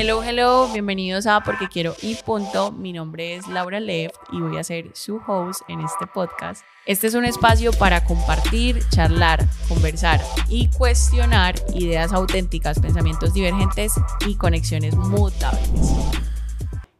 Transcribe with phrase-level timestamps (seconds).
[0.00, 2.70] Hello, hello, bienvenidos a Porque Quiero y Punto.
[2.70, 6.64] Mi nombre es Laura Left y voy a ser su host en este podcast.
[6.86, 14.36] Este es un espacio para compartir, charlar, conversar y cuestionar ideas auténticas, pensamientos divergentes y
[14.36, 15.92] conexiones mutables.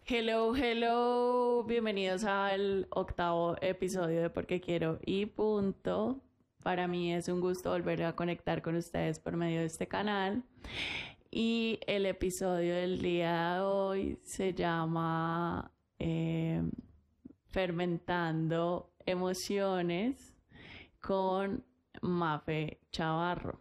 [0.05, 6.21] Hello, hello, bienvenidos al octavo episodio de Porque Quiero y Punto.
[6.65, 10.43] Para mí es un gusto volver a conectar con ustedes por medio de este canal.
[11.31, 16.63] Y el episodio del día de hoy se llama eh,
[17.49, 20.35] Fermentando emociones
[21.01, 21.67] con
[22.01, 23.59] Mafe Chavarro.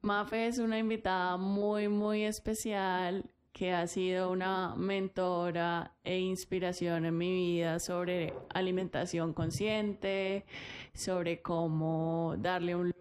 [0.00, 7.16] Mafe es una invitada muy, muy especial que ha sido una mentora e inspiración en
[7.16, 10.44] mi vida sobre alimentación consciente,
[10.92, 12.92] sobre cómo darle un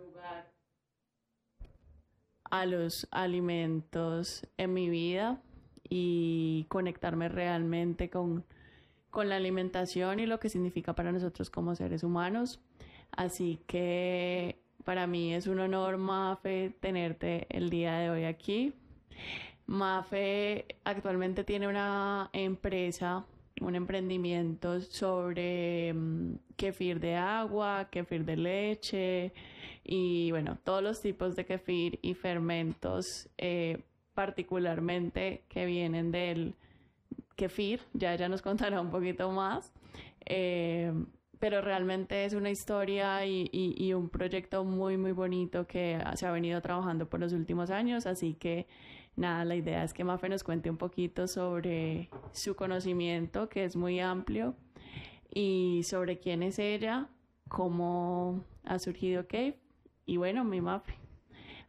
[2.53, 5.41] a los alimentos en mi vida
[5.89, 8.45] y conectarme realmente con,
[9.09, 12.59] con la alimentación y lo que significa para nosotros como seres humanos.
[13.09, 18.75] Así que para mí es un honor, Mafe, tenerte el día de hoy aquí.
[19.65, 23.25] Mafe actualmente tiene una empresa,
[23.61, 29.33] un emprendimiento sobre um, kefir de agua, kefir de leche,
[29.83, 36.55] y bueno, todos los tipos de kefir y fermentos, eh, particularmente que vienen del
[37.35, 39.73] kefir, ya ella nos contará un poquito más,
[40.25, 40.93] eh,
[41.39, 46.31] pero realmente es una historia y, y, un proyecto muy, muy bonito que se ha
[46.31, 48.65] venido trabajando por los últimos años, así que
[49.17, 53.75] nada, la idea es que Mafe nos cuente un poquito sobre su conocimiento, que es
[53.75, 54.55] muy amplio,
[55.29, 57.09] y sobre quién es ella,
[57.49, 59.62] cómo ha surgido Cave
[60.05, 60.95] y bueno, mi Mafe,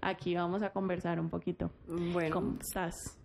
[0.00, 1.70] aquí vamos a conversar un poquito.
[1.86, 2.34] Bueno.
[2.34, 3.18] ¿Cómo estás?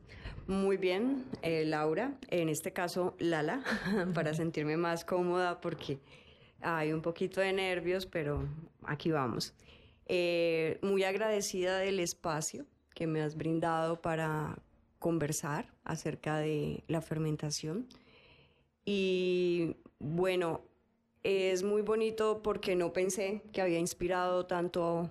[0.48, 3.64] Muy bien, eh, Laura, en este caso Lala,
[4.16, 6.00] para sentirme más cómoda porque
[6.62, 8.48] hay un poquito de nervios, pero
[8.84, 9.54] aquí vamos.
[10.08, 14.58] Eh, muy agradecida del espacio que me has brindado para
[14.98, 17.88] conversar acerca de la fermentación.
[18.86, 20.62] Y bueno,
[21.24, 25.10] es muy bonito porque no pensé que había inspirado tanto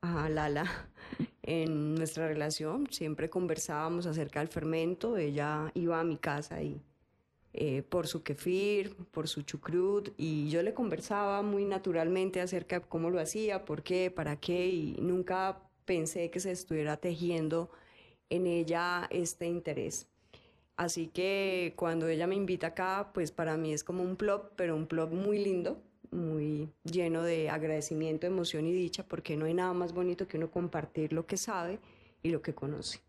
[0.00, 0.88] a Lala
[1.42, 2.88] en nuestra relación.
[2.90, 5.16] Siempre conversábamos acerca del fermento.
[5.16, 6.80] Ella iba a mi casa y
[7.54, 12.86] eh, por su kefir, por su chucrut, y yo le conversaba muy naturalmente acerca de
[12.86, 17.70] cómo lo hacía, por qué, para qué, y nunca pensé que se estuviera tejiendo
[18.30, 20.08] en ella este interés.
[20.76, 24.74] Así que cuando ella me invita acá, pues para mí es como un plop, pero
[24.74, 29.72] un plop muy lindo, muy lleno de agradecimiento, emoción y dicha, porque no hay nada
[29.74, 31.78] más bonito que uno compartir lo que sabe
[32.22, 33.00] y lo que conoce.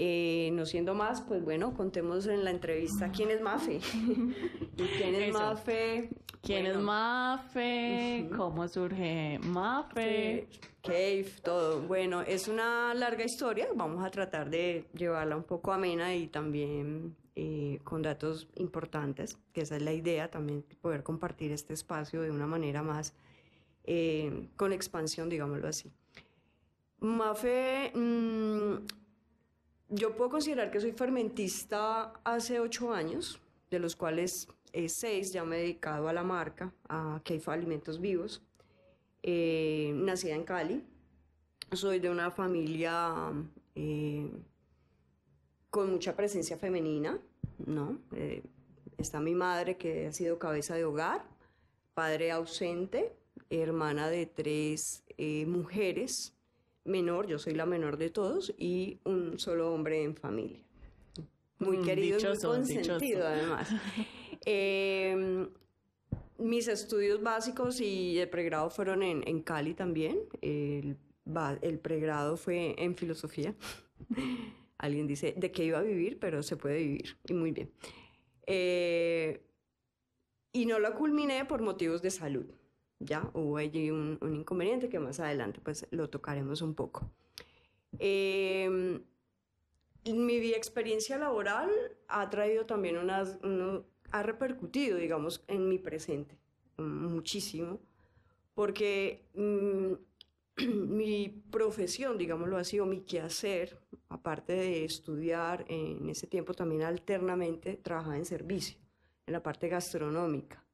[0.00, 3.80] Eh, no siendo más, pues bueno, contemos en la entrevista quién es Mafe.
[4.76, 6.10] quién es Mafe?
[6.40, 8.30] ¿Quién es Mafe?
[8.36, 10.46] ¿Cómo surge Mafe?
[10.84, 11.80] Cave, todo.
[11.80, 13.66] Bueno, es una larga historia.
[13.74, 19.62] Vamos a tratar de llevarla un poco amena y también eh, con datos importantes, que
[19.62, 23.14] esa es la idea también, poder compartir este espacio de una manera más
[23.82, 25.90] eh, con expansión, digámoslo así.
[27.00, 27.90] Mafe.
[27.96, 28.76] Mmm,
[29.88, 33.40] yo puedo considerar que soy fermentista hace ocho años,
[33.70, 38.00] de los cuales eh, seis ya me he dedicado a la marca, a Keifa Alimentos
[38.00, 38.42] Vivos.
[39.22, 40.84] Eh, nacida en Cali.
[41.72, 43.32] Soy de una familia
[43.74, 44.30] eh,
[45.70, 47.18] con mucha presencia femenina,
[47.66, 47.98] ¿no?
[48.96, 51.24] está mi madre que ha sido cabeza de hogar,
[51.94, 53.12] padre ausente,
[53.50, 55.04] hermana de tres
[55.46, 56.37] mujeres
[56.88, 60.60] menor, yo soy la menor de todos, y un solo hombre en familia.
[61.58, 63.68] Muy mm, querido y muy consentido, además.
[64.44, 65.48] Em,
[66.38, 70.20] mis estudios básicos y de pregrado fueron en, en Cali también.
[70.40, 70.96] El,
[71.60, 73.54] el, pregrado fue en filosofía.
[74.78, 77.70] Alguien dice de qué iba a vivir, pero se puede vivir, y muy bien.
[78.46, 79.42] Eh,
[80.52, 82.46] y no lo culminé por motivos de salud
[83.00, 87.10] ya hubo allí un, inconveniente que más adelante pues lo tocaremos un poco.
[87.98, 89.00] Eh,
[90.04, 91.70] mi experiencia laboral
[92.08, 93.38] ha traído también unas,
[94.10, 96.38] ha repercutido, digamos, en mi presente
[96.78, 97.80] muchísimo,
[98.54, 99.92] porque mm,
[100.96, 103.78] mi profesión, digámoslo así, o mi quehacer,
[104.08, 108.78] aparte de estudiar en ese tiempo también alternamente, trabajaba en servicio,
[109.26, 110.64] en la parte gastronómica.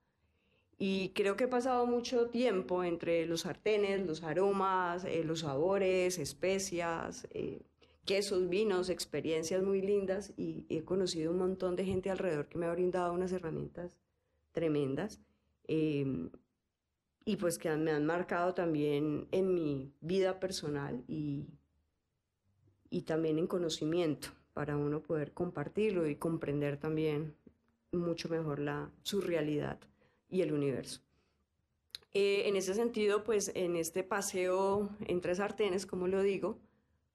[0.86, 6.18] Y creo que he pasado mucho tiempo entre los sartenes, los aromas, eh, los sabores,
[6.18, 7.62] especias, eh,
[8.04, 12.66] quesos, vinos, experiencias muy lindas y he conocido un montón de gente alrededor que me
[12.66, 13.96] ha brindado unas herramientas
[14.52, 15.22] tremendas
[15.68, 16.28] em,
[17.24, 21.46] y pues que me han marcado también en mi vida personal y,
[22.90, 27.34] y también en conocimiento para uno poder compartirlo y comprender también
[27.90, 29.78] mucho mejor la, su realidad
[30.34, 31.00] y el universo.
[32.12, 36.58] Eh, en ese sentido, pues en este paseo entre sartenes, como lo digo,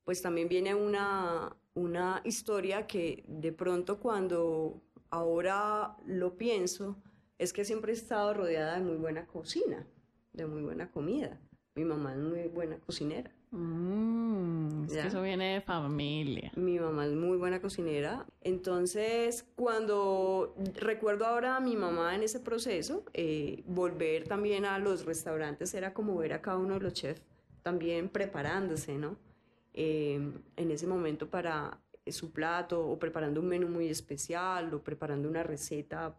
[0.06, 6.96] pues también viene una, una historia que de pronto cuando ahora lo pienso,
[7.38, 9.86] es que siempre he estado rodeada de muy buena cocina,
[10.32, 11.42] de muy buena comida.
[11.76, 13.32] Mi mamá es muy buena cocinera.
[13.52, 16.52] Mm, es que eso viene de familia.
[16.56, 18.26] Mi mamá es muy buena cocinera.
[18.42, 25.06] Entonces, cuando recuerdo ahora a mi mamá en ese proceso, eh, volver también a los
[25.06, 27.22] restaurantes era como ver a cada uno de los chefs
[27.64, 29.18] también preparándose, ¿no?
[29.74, 30.20] Eh,
[30.56, 35.44] en ese momento para su plato o preparando un menú muy especial o preparando una
[35.44, 36.16] receta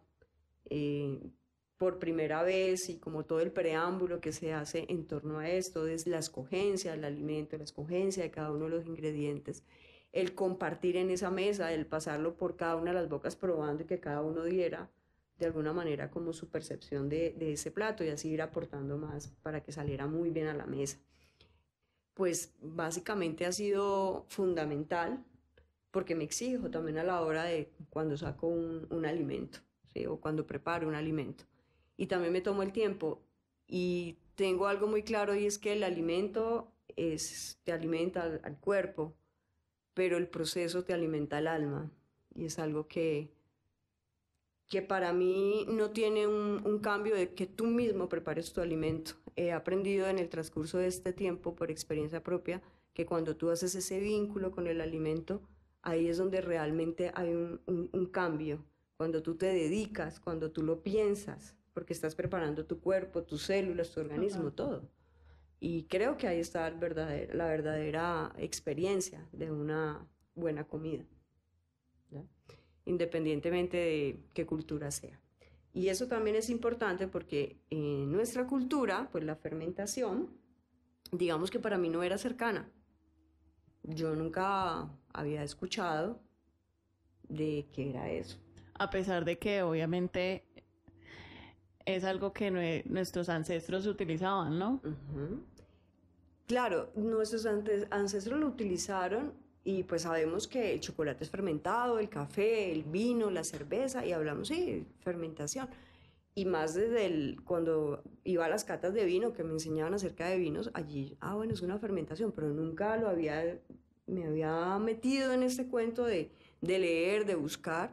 [0.69, 1.19] eh,
[1.81, 5.87] por primera vez y como todo el preámbulo que se hace en torno a esto,
[5.87, 9.63] es la escogencia del alimento, la escogencia de cada uno de los ingredientes,
[10.11, 13.87] el compartir en esa mesa, el pasarlo por cada una de las bocas probando y
[13.87, 14.91] que cada uno diera
[15.39, 19.63] de alguna manera como su percepción de, ese plato y así ir aportando más para
[19.63, 20.99] que saliera muy bien a la mesa.
[22.13, 25.25] Pues básicamente ha sido fundamental
[25.89, 29.61] porque me exijo también a la hora de cuando saco un, alimento
[30.07, 31.45] o cuando preparo un alimento
[32.01, 33.21] y también me tomo el tiempo
[33.67, 39.13] y tengo algo muy claro y es que el alimento es, te alimenta al, cuerpo,
[39.93, 41.91] pero el proceso te alimenta al alma
[42.33, 43.29] y es algo que,
[44.67, 49.11] que para mí no tiene un, cambio de que tú mismo prepares tu alimento.
[49.35, 52.63] He aprendido en el transcurso de este tiempo, por experiencia propia,
[52.95, 55.43] que cuando tú haces ese vínculo con el alimento,
[55.83, 58.65] ahí es donde realmente hay un cambio.
[58.97, 63.91] Cuando tú te dedicas, cuando tú lo piensas, porque estás preparando tu cuerpo, tus células,
[63.91, 64.89] tu organismo, todo.
[65.59, 71.05] Y creo que ahí está el verdadero, la verdadera experiencia de una buena comida,
[72.85, 75.19] independientemente de qué cultura sea.
[75.73, 80.29] Y eso también es importante porque en nuestra cultura, pues la fermentación,
[81.11, 82.69] digamos que para mí no era cercana.
[83.83, 86.21] Yo nunca había escuchado
[87.29, 88.37] de qué era eso.
[88.73, 90.45] A pesar de que obviamente
[91.85, 92.51] es algo que
[92.85, 94.81] nuestros ancestros utilizaban, ¿no?
[96.47, 99.33] Claro, nuestros ancestros lo utilizaron
[99.63, 104.11] y pues sabemos que el chocolate es fermentado, el café, el vino, la cerveza, y
[104.11, 105.69] hablamos, sí, fermentación.
[106.33, 110.27] Y más desde el, cuando iba a las catas de vino, que me enseñaban acerca
[110.27, 113.59] de vinos, allí, ah, bueno, es una fermentación, pero nunca lo había,
[114.07, 116.31] me había metido en este cuento de,
[116.61, 117.91] de leer, de buscar.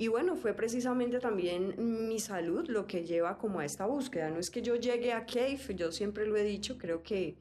[0.00, 1.74] Y bueno, fue precisamente también
[2.06, 4.30] mi salud lo que lleva como a esta búsqueda.
[4.30, 7.36] No es que yo llegue a Cave, yo siempre lo he dicho, creo que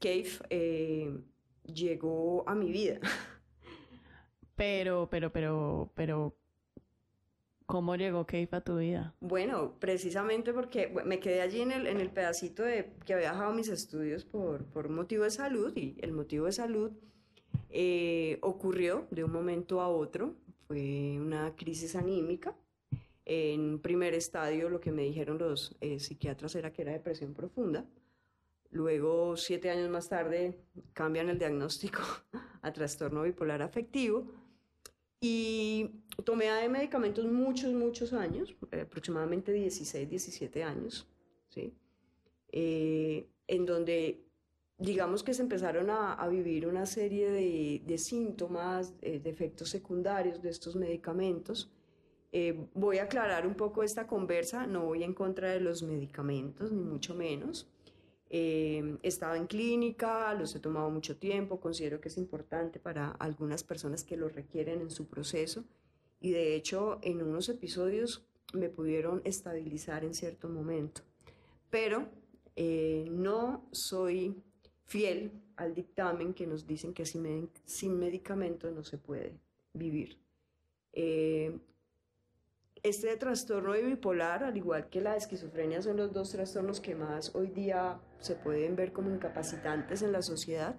[0.00, 1.14] Cave eh,
[1.62, 2.98] llegó a mi vida.
[4.56, 6.36] Pero, pero, pero, pero,
[7.64, 9.14] ¿cómo llegó Cave a tu vida?
[9.20, 13.54] Bueno, precisamente porque me quedé allí en el, en el pedacito de que había dejado
[13.54, 16.92] mis estudios por, por motivo de salud y el motivo de salud
[17.70, 20.34] eh, ocurrió de un momento a otro
[20.66, 22.54] fue una crisis anímica.
[23.24, 27.84] En primer estadio lo que me dijeron los eh, psiquiatras era que era depresión profunda.
[28.70, 30.56] Luego, siete años más tarde,
[30.92, 32.00] cambian el diagnóstico
[32.62, 34.26] a trastorno bipolar afectivo.
[35.20, 35.90] Y
[36.24, 41.06] tomé medicamentos muchos, muchos años, aproximadamente 16, 17 años,
[41.50, 41.74] ¿sí?
[42.52, 44.24] Eh, en donde
[44.80, 50.48] digamos que se empezaron a, vivir una serie de, síntomas, eh, de efectos secundarios de
[50.48, 51.70] estos medicamentos.
[52.32, 56.72] Eh, voy a aclarar un poco esta conversa, no voy en contra de los medicamentos,
[56.72, 57.68] ni mucho menos.
[58.30, 63.64] Eh, estaba en clínica, los he tomado mucho tiempo, considero que es importante para algunas
[63.64, 65.64] personas que lo requieren en su proceso
[66.20, 71.02] y de hecho en unos episodios me pudieron estabilizar en cierto momento,
[71.70, 72.08] pero
[73.10, 74.36] no soy
[74.90, 79.38] fiel al dictamen que nos dicen que sin, medicamentos no se puede
[79.72, 80.18] vivir.
[80.92, 81.56] Eh,
[82.82, 87.50] este trastorno bipolar, al igual que la esquizofrenia, son los dos trastornos que más hoy
[87.50, 90.74] día se pueden ver como incapacitantes en la sociedad.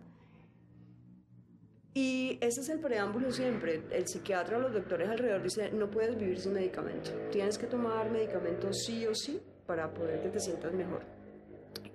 [1.94, 3.84] Y ese es el preámbulo siempre.
[3.92, 7.12] El psiquiatra o los doctores alrededor dicen, no puedes vivir sin medicamento.
[7.32, 11.21] Tienes que tomar medicamentos sí o sí para poder que te sientas mejor.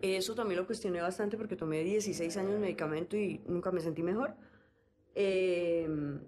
[0.02, 4.02] Eso también lo cuestioné bastante porque tomé 16 años de medicamento y nunca me sentí
[4.02, 4.34] mejor.
[5.14, 6.20] Em,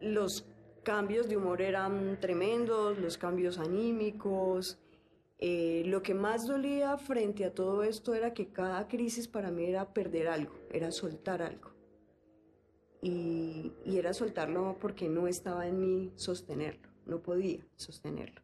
[0.00, 0.46] los
[0.82, 4.78] cambios de humor eran tremendos, los cambios anímicos.
[5.38, 9.64] Eh, lo que más dolía frente a todo esto era que cada crisis para mí
[9.64, 11.72] era perder algo, era soltar algo.
[13.02, 18.40] Y, y era soltarlo porque no estaba en mí sostenerlo, no podía sostenerlo.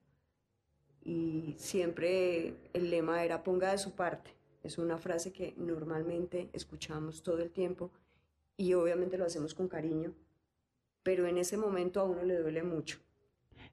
[1.05, 4.38] Y siempre el lema era ponga de su parte.
[4.69, 7.91] Es una frase que normalmente escuchamos todo el tiempo
[8.55, 10.13] y obviamente lo hacemos con cariño,
[11.03, 12.99] pero en ese momento a uno le duele mucho.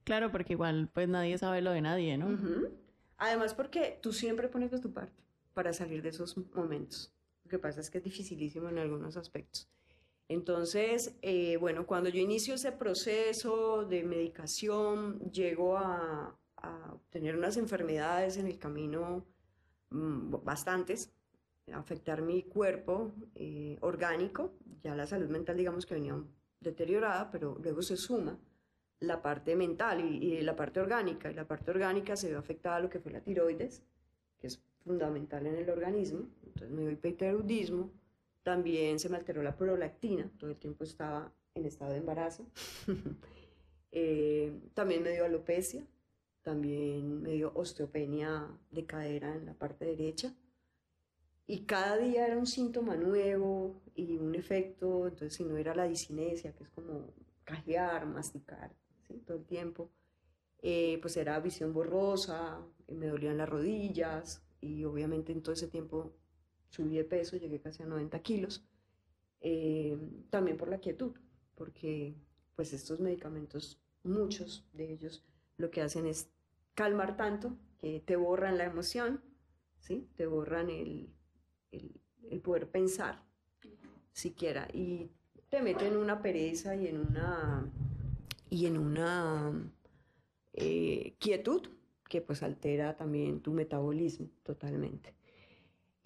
[0.05, 2.39] Claro, porque igual pues nadie sabe lo de nadie, ¿no?
[3.17, 5.21] Además porque tú siempre pones de tu parte
[5.53, 7.13] para salir de esos momentos.
[7.43, 9.67] Lo que pasa es que es dificilísimo en algunos aspectos.
[10.29, 17.57] Entonces, eh, bueno, cuando yo inicio ese proceso de medicación, llego a, a tener unas
[17.57, 19.25] enfermedades en el camino
[19.89, 21.11] bastantes,
[21.73, 26.21] afectar mi cuerpo eh, orgánico, ya la salud mental digamos que venía
[26.59, 28.37] deteriorada, pero luego se suma
[28.99, 32.79] la parte mental y, la parte orgánica, y la parte orgánica se ve afectada a
[32.79, 33.83] lo que fue la tiroides,
[34.37, 37.91] que es fundamental en el organismo, entonces me dio hipertiroidismo,
[38.43, 42.45] también se me alteró la prolactina, todo el tiempo estaba en estado de embarazo,
[43.91, 45.85] eh, también me dio alopecia,
[46.45, 50.31] también me dio osteopenia de cadera en la parte derecha,
[51.47, 55.87] y cada día era un síntoma nuevo y un efecto, entonces si no era la
[55.87, 58.71] disinesia, que es como cajear, masticar,
[59.25, 59.89] todo el tiempo,
[60.61, 66.13] eh, pues era visión borrosa, me dolían las rodillas y obviamente en todo ese tiempo
[66.69, 68.67] subí de peso, llegué casi a 90 kilos,
[69.41, 69.97] eh,
[70.29, 71.13] también por la quietud,
[71.55, 72.15] porque
[72.55, 75.23] pues estos medicamentos, muchos de ellos,
[75.57, 76.29] lo que hacen es
[76.75, 79.21] calmar tanto que te borran la emoción,
[79.79, 80.07] ¿sí?
[80.15, 81.09] te borran el,
[81.71, 83.23] el, poder pensar
[84.11, 85.09] siquiera y
[85.49, 87.71] te mete en una pereza y en una
[88.49, 89.53] y en una
[90.53, 91.67] eh, quietud
[92.07, 95.15] que pues altera también tu metabolismo totalmente.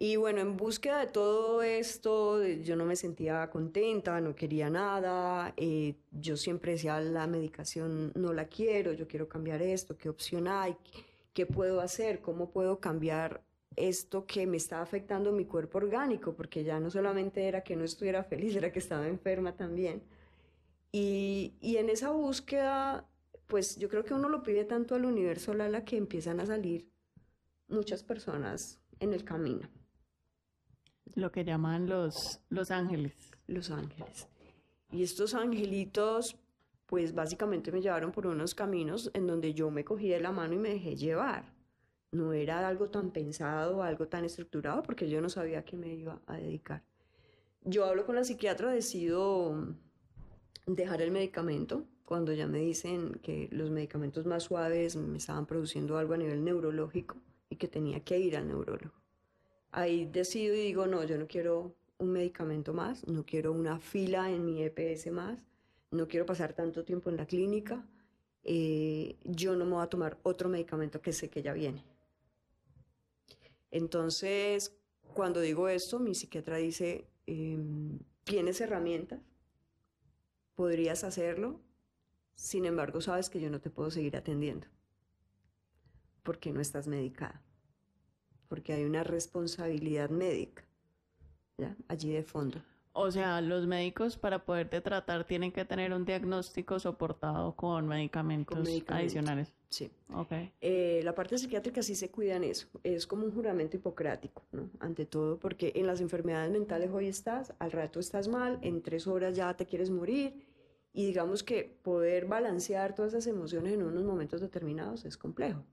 [0.01, 5.53] Y bueno, en búsqueda de todo esto, yo no me sentía contenta, no quería nada,
[5.57, 10.47] eh, yo siempre decía, la medicación no la quiero, yo quiero cambiar esto, ¿qué opción
[10.47, 10.77] hay?
[11.33, 12.21] ¿Qué puedo hacer?
[12.21, 13.43] ¿Cómo puedo cambiar
[13.75, 17.83] esto que me estaba afectando mi cuerpo orgánico, porque ya no solamente era que no
[17.83, 20.01] estuviera feliz, era que estaba enferma también.
[20.93, 23.05] Y, y en esa búsqueda,
[23.47, 26.89] pues yo creo que uno lo pide tanto al universo, Lala, que empiezan a salir
[27.67, 29.69] muchas personas en el camino.
[31.15, 33.31] Lo que llaman los, los ángeles.
[33.47, 34.27] Los ángeles.
[34.91, 36.37] Y estos angelitos,
[36.85, 40.53] pues básicamente me llevaron por unos caminos en donde yo me cogí de la mano
[40.53, 41.59] y me dejé llevar
[42.11, 45.93] no era algo tan pensado, algo tan estructurado, porque yo no sabía a qué me
[45.93, 46.83] iba a dedicar.
[47.63, 49.75] Yo hablo con la psiquiatra, decido
[50.65, 55.97] dejar el medicamento cuando ya me dicen que los medicamentos más suaves me estaban produciendo
[55.97, 57.17] algo a nivel neurológico
[57.49, 58.98] y que tenía que ir al neurólogo.
[59.71, 64.31] Ahí decido y digo, no, yo no quiero un medicamento más, no quiero una fila
[64.31, 65.39] en mi EPS más,
[65.91, 67.85] no quiero pasar tanto tiempo en la clínica,
[68.43, 71.83] eh, yo no me voy a tomar otro medicamento que sé que ya viene.
[73.71, 74.75] Entonces,
[75.13, 79.19] cuando digo esto, mi psiquiatra dice, em, tienes herramientas,
[80.55, 81.59] podrías hacerlo,
[82.35, 84.67] sin embargo sabes que yo no te puedo seguir atendiendo,
[86.23, 87.41] porque no estás medicada,
[88.49, 90.65] porque hay una responsabilidad médica
[91.57, 91.77] ¿ya?
[91.87, 92.61] allí de fondo.
[92.91, 98.67] O sea, los médicos para poderte tratar tienen que tener un diagnóstico soportado con medicamentos,
[98.87, 99.53] adicionales.
[99.69, 99.91] Sí.
[100.13, 100.51] Okay.
[100.59, 102.67] Eh, la parte psiquiátrica sí se cuida en eso.
[102.83, 104.69] Es como un juramento hipocrático, ¿no?
[104.79, 109.05] Ante todo, porque en las enfermedades mentales hoy estás, al rato estás mal, en tres
[109.05, 110.45] horas ya te quieres morir.
[110.91, 115.63] Y digamos que poder balancear todas esas emociones en unos momentos determinados es complejo.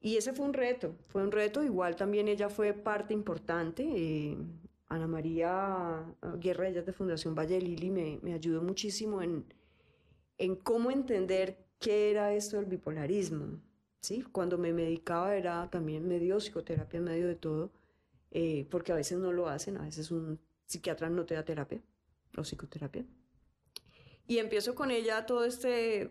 [0.00, 1.62] Y ese fue un reto, fue un reto.
[1.62, 3.84] Igual también ella fue parte importante.
[3.84, 4.36] Eh,
[4.88, 9.44] Ana María ah, Guerra, ella de Fundación Valle Lili, me, me ayudó muchísimo en,
[10.38, 13.60] en cómo entender qué era esto del bipolarismo.
[14.00, 14.22] ¿sí?
[14.32, 17.70] Cuando me medicaba era también medio psicoterapia medio de todo,
[18.30, 21.82] eh, porque a veces no lo hacen, a veces un psiquiatra no te da terapia
[22.36, 23.04] o psicoterapia.
[24.26, 26.10] Y empiezo con ella todo este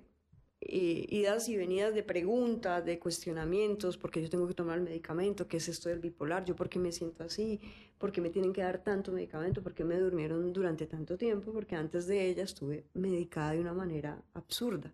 [0.59, 5.47] eh, idas y venidas de preguntas, de cuestionamientos, porque yo tengo que tomar el medicamento,
[5.47, 7.61] qué es esto del bipolar, yo por qué me siento así,
[7.97, 11.53] por qué me tienen que dar tanto medicamento, por qué me durmieron durante tanto tiempo,
[11.53, 14.91] porque antes de ella estuve medicada de una manera absurda.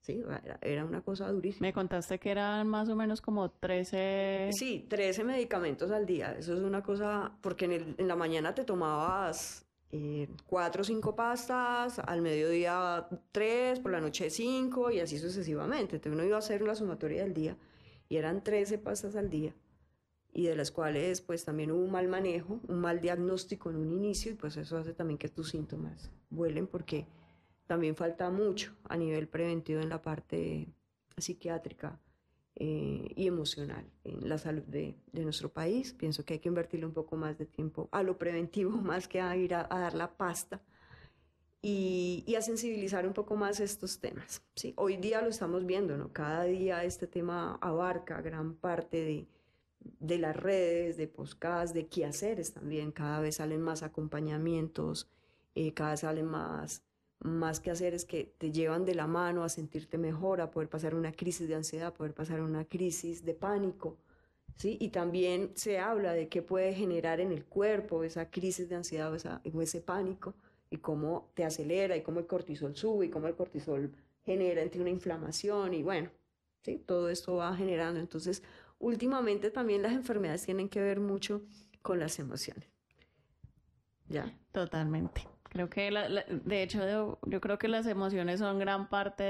[0.00, 0.22] Sí,
[0.60, 1.66] era, una cosa durísima.
[1.66, 4.50] Me contaste que eran más o menos como 13...
[4.52, 6.36] Sí, 13 medicamentos al día.
[6.38, 9.63] Eso es una cosa, porque en, en la mañana te tomabas
[9.96, 15.94] eh, cuatro o cinco pastas, al mediodía tres, por la noche cinco y así sucesivamente.
[15.94, 17.56] Entonces uno iba a hacer la sumatoria del día
[18.08, 19.54] y eran 13 pastas al día
[20.32, 23.92] y de las cuales pues también hubo un mal manejo, un mal diagnóstico en un
[23.92, 27.06] inicio y pues eso hace también que tus síntomas vuelen porque
[27.68, 30.74] también falta mucho a nivel preventivo en la parte
[31.16, 32.00] psiquiátrica
[32.56, 35.92] eh, y emocional en la salud de, nuestro país.
[35.92, 39.20] Pienso que hay que invertirle un poco más de tiempo a lo preventivo más que
[39.20, 40.62] a ir a, dar la pasta
[41.62, 44.42] y, a sensibilizar un poco más estos temas.
[44.54, 44.74] ¿sí?
[44.76, 46.12] Hoy día lo estamos viendo, ¿no?
[46.12, 49.26] cada día este tema abarca gran parte de
[50.00, 52.92] de las redes, de podcasts, de quehaceres también.
[52.92, 55.10] Cada vez salen más acompañamientos,
[55.54, 56.82] eh, cada vez salen más,
[57.24, 61.10] más quehaceres que te llevan de la mano a sentirte mejor, a poder pasar una
[61.10, 63.96] crisis de ansiedad, a poder pasar una crisis de pánico.
[64.56, 64.76] ¿sí?
[64.78, 69.10] Y también se habla de qué puede generar en el cuerpo esa crisis de ansiedad
[69.10, 70.34] o, ese pánico
[70.68, 73.90] y cómo te acelera y cómo el cortisol sube y cómo el cortisol
[74.22, 76.10] genera entre una inflamación y bueno,
[76.62, 76.76] ¿sí?
[76.76, 78.00] todo esto va generando.
[78.00, 78.42] Entonces,
[78.78, 81.40] últimamente también las enfermedades tienen que ver mucho
[81.80, 82.68] con las emociones.
[84.10, 84.38] ¿Ya?
[84.52, 85.33] Totalmente.
[85.54, 85.88] Creo que,
[86.44, 89.22] de hecho, yo creo que las emociones son gran parte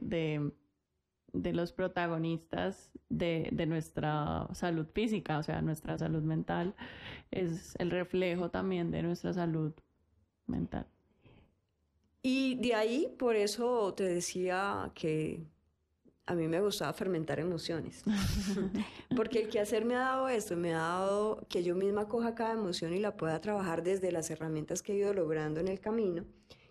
[0.00, 0.50] de,
[1.32, 6.74] de, los protagonistas de, de, nuestra salud física, o sea, nuestra salud mental
[7.30, 9.72] es el reflejo también de nuestra salud
[10.48, 10.86] mental.
[12.20, 15.46] Y de ahí, por eso te decía que
[16.30, 18.04] a mí me gustaba fermentar emociones.
[19.16, 22.52] Porque el quehacer me ha dado esto, me ha dado que yo misma coja cada
[22.52, 26.24] emoción y la pueda trabajar desde las herramientas que he ido logrando en el camino,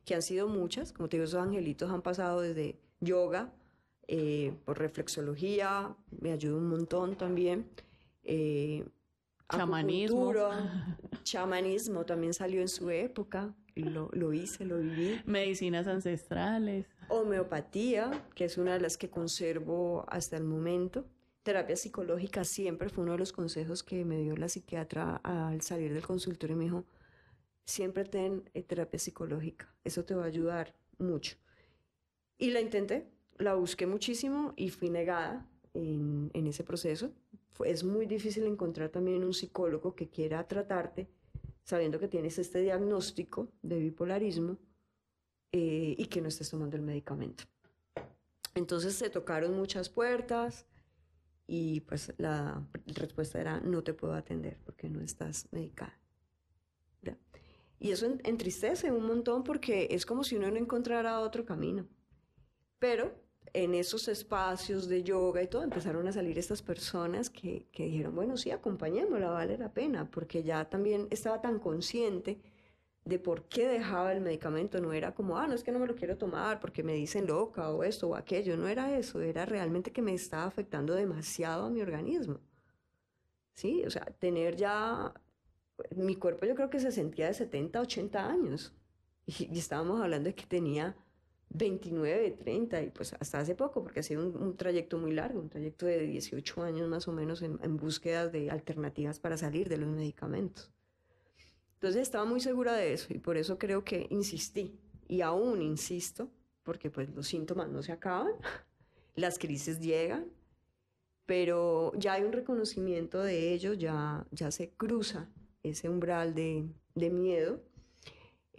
[0.05, 0.93] que han sido muchas.
[0.93, 3.51] Como te digo, esos angelitos han pasado desde yoga,
[4.07, 7.69] eh, por reflexología, me ayuda un montón también.
[8.23, 8.85] Eh,
[9.51, 10.33] chamanismo.
[11.23, 15.19] Chamanismo también salió en su época, lo, lo hice, lo viví.
[15.25, 16.87] Medicinas ancestrales.
[17.09, 21.05] Homeopatía, que es una de las que conservo hasta el momento.
[21.43, 25.93] Terapia psicológica siempre fue uno de los consejos que me dio la psiquiatra al salir
[25.93, 26.85] del consultorio y me dijo,
[27.65, 31.37] siempre ten eh, terapia psicológica, eso te va a ayudar mucho.
[32.37, 37.11] Y la intenté, la busqué muchísimo y fui negada en, en ese proceso.
[37.65, 41.09] es muy difícil encontrar también un psicólogo que quiera tratarte
[41.69, 44.57] sabiendo que tienes este diagnóstico de bipolarismo
[45.51, 47.43] eh, y que no estés tomando el medicamento.
[48.55, 50.65] Entonces se tocaron muchas puertas
[51.47, 55.97] y pues la respuesta era no te puedo atender porque no estás medicada.
[57.79, 61.87] Y eso entristece un montón porque es como si uno no encontrara otro camino.
[62.77, 63.13] Pero
[63.53, 68.15] en esos espacios de yoga y todo, empezaron a salir estas personas que, que dijeron,
[68.15, 72.39] bueno, sí, acompañémosla, vale la pena, porque ya también estaba tan consciente
[73.05, 75.87] de por qué dejaba el medicamento, no era como, ah, no es que no me
[75.87, 79.45] lo quiero tomar porque me dicen loca o esto o aquello, no era eso, era
[79.45, 82.39] realmente que me estaba afectando demasiado a mi organismo.
[83.55, 85.13] Sí, o sea, tener ya,
[85.95, 88.73] mi cuerpo yo creo que se sentía de 70, 80 años
[89.25, 90.95] y, y estábamos hablando de que tenía
[91.49, 95.49] 29, 30 y pues hasta hace poco, porque ha sido un, trayecto muy largo, un
[95.49, 99.77] trayecto de 18 años más o menos en, en búsquedas de alternativas para salir de
[99.77, 100.71] los medicamentos.
[101.79, 106.29] Entonces estaba muy segura de eso y por eso creo que insistí y aún insisto,
[106.63, 108.33] porque pues los síntomas no se acaban,
[109.15, 110.27] las crisis llegan,
[111.25, 115.29] pero ya hay un reconocimiento de ello, ya, ya se cruza
[115.63, 117.61] ese umbral de, de miedo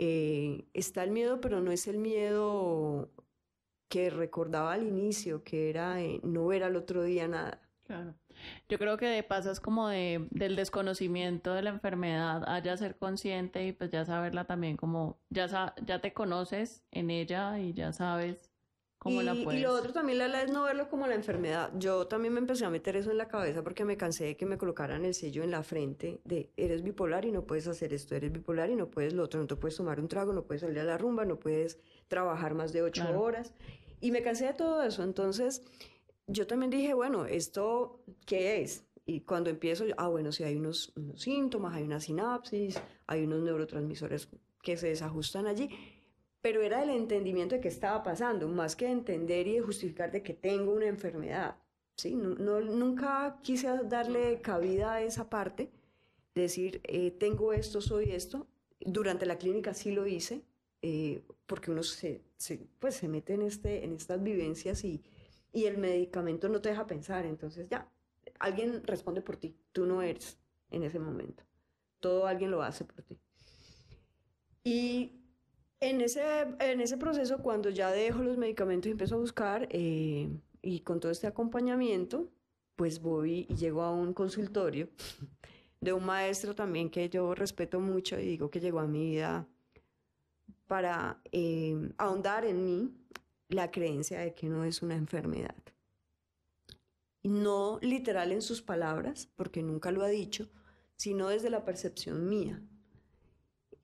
[0.02, 3.10] eh, está el miedo, pero no es el miedo
[3.90, 7.60] que recordaba al inicio, que era eh, no ver al otro día nada.
[7.90, 8.14] Claro.
[8.68, 13.66] Yo creo que pasas como de, del desconocimiento de la enfermedad a ya ser consciente
[13.66, 18.50] y pues ya saberla también como, ya, ya te conoces en ella y ya sabes
[19.06, 21.70] y, lo otro también la, es no verlo como la enfermedad.
[21.78, 24.44] Yo también me empecé a meter eso en la cabeza porque me cansé de que
[24.44, 28.14] me colocaran el sello en la frente de eres bipolar y no puedes hacer esto,
[28.14, 30.60] eres bipolar y no puedes lo otro, no te puedes tomar un trago, no puedes
[30.60, 33.54] salir a la rumba, no puedes trabajar más de ocho horas.
[34.02, 35.02] Y me cansé de todo eso.
[35.02, 35.62] Entonces,
[36.30, 38.84] yo también dije, bueno, ¿esto qué es?
[39.06, 44.28] Y cuando empiezo, ah, bueno, si hay unos, síntomas, hay una sinapsis, hay unos neurotransmisores
[44.62, 45.70] que se desajustan allí
[46.42, 50.34] pero era el entendimiento de qué estaba pasando, más que entender y justificar de que
[50.34, 51.56] tengo una enfermedad.
[51.96, 52.14] ¿sí?
[52.14, 55.70] No, nunca quise darle cabida a esa parte,
[56.34, 58.46] decir, eh, tengo esto, soy esto.
[58.80, 60.42] Durante la clínica sí lo hice,
[60.80, 62.22] eh, porque uno se,
[62.78, 65.02] pues, se mete en, este, en estas vivencias y,
[65.52, 67.26] y el medicamento no te deja pensar.
[67.26, 67.90] Entonces ya,
[68.38, 70.38] alguien responde por ti, tú no eres
[70.70, 71.44] en ese momento.
[72.00, 73.18] Todo alguien lo hace por ti.
[74.64, 75.20] Y
[75.80, 76.22] en ese,
[76.58, 80.28] en ese proceso, cuando ya dejo los medicamentos y empiezo a buscar, eh,
[80.62, 82.30] y con todo este acompañamiento,
[82.76, 84.88] pues voy y llego a un consultorio
[85.80, 89.46] de un maestro también que yo respeto mucho y digo que llegó a mi vida
[90.66, 92.99] para eh, ahondar en mí
[93.50, 95.56] la creencia de que no es una enfermedad.
[97.22, 100.48] No literal en sus palabras, porque nunca lo ha dicho,
[100.96, 102.62] sino desde la percepción mía.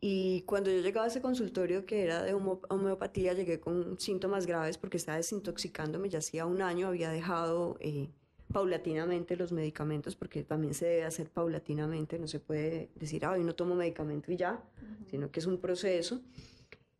[0.00, 4.78] Y cuando yo llegaba a ese consultorio que era de homeopatía, llegué con síntomas graves
[4.78, 6.08] porque estaba desintoxicándome.
[6.08, 8.10] Ya hacía un año había dejado eh,
[8.52, 12.18] paulatinamente los medicamentos, porque también se debe hacer paulatinamente.
[12.18, 14.62] No se puede decir, ah, hoy no tomo medicamento y ya,
[15.10, 16.20] sino que es un proceso.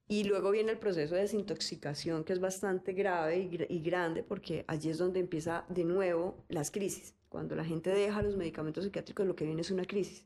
[0.09, 4.91] Y luego viene el proceso de desintoxicación, que es bastante grave y, grande, porque allí
[4.91, 7.15] es donde empieza de nuevo las crisis.
[7.29, 10.25] Cuando la gente deja los medicamentos psiquiátricos, lo que viene es una crisis.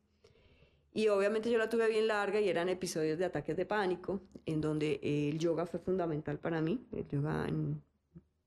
[0.92, 4.60] Y obviamente yo la tuve bien larga y eran episodios de ataques de pánico, en
[4.60, 6.86] donde el yoga fue fundamental para mí.
[6.92, 7.46] El yoga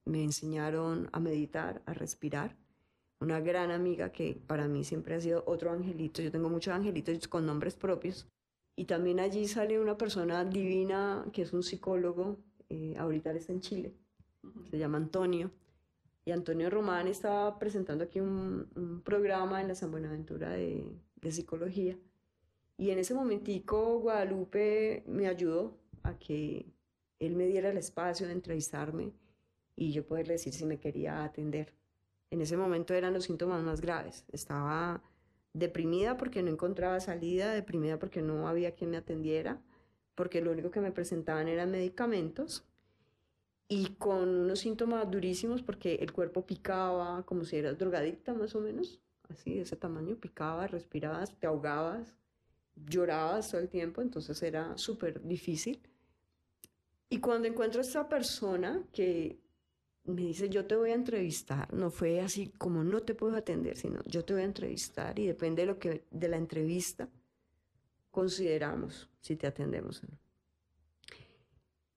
[0.06, 2.56] me enseñaron a meditar, a respirar.
[3.20, 6.22] Una gran amiga que para mí siempre ha sido otro angelito.
[6.22, 8.28] Yo tengo muchos angelitos con nombres propios
[8.76, 12.38] y también allí sale una persona divina que es un psicólogo,
[12.70, 13.94] eh, ahorita él está en Chile,
[14.70, 15.52] se llama Antonio.
[16.26, 20.86] Y Antonio Román estaba presentando aquí un, programa en la San Buenaventura de,
[21.18, 21.98] de, psicología.
[22.78, 26.72] Y en ese momentico Guadalupe me ayudó a que
[27.20, 29.12] él me diera el espacio de entrevistarme
[29.76, 31.74] y yo poderle decir si me quería atender.
[32.32, 34.26] En ese momento eran los síntomas más graves.
[34.32, 35.04] Estaba
[35.54, 39.62] deprimida porque no encontraba salida, deprimida porque no había quien me atendiera,
[40.16, 42.66] porque lo único que me presentaban eran medicamentos
[43.68, 48.60] y con unos síntomas durísimos porque el cuerpo picaba como si eras drogadicta más o
[48.60, 52.16] menos, así de ese tamaño, picaba, respirabas, te ahogabas,
[52.76, 55.80] llorabas todo el tiempo, entonces era súper difícil.
[57.10, 59.40] Y cuando encuentro a esta persona que
[60.06, 61.74] me dice, yo te voy a entrevistar.
[61.74, 65.28] No fue así como no te puedo atender, sino yo te voy a entrevistar y
[65.28, 67.10] depende de lo que de la entrevista
[68.12, 70.20] consideramos si te atendemos o no.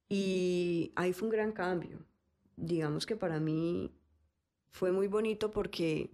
[0.09, 1.99] Y ahí fue un gran cambio.
[2.57, 3.93] Digamos que para mí
[4.71, 6.11] fue muy bonito porque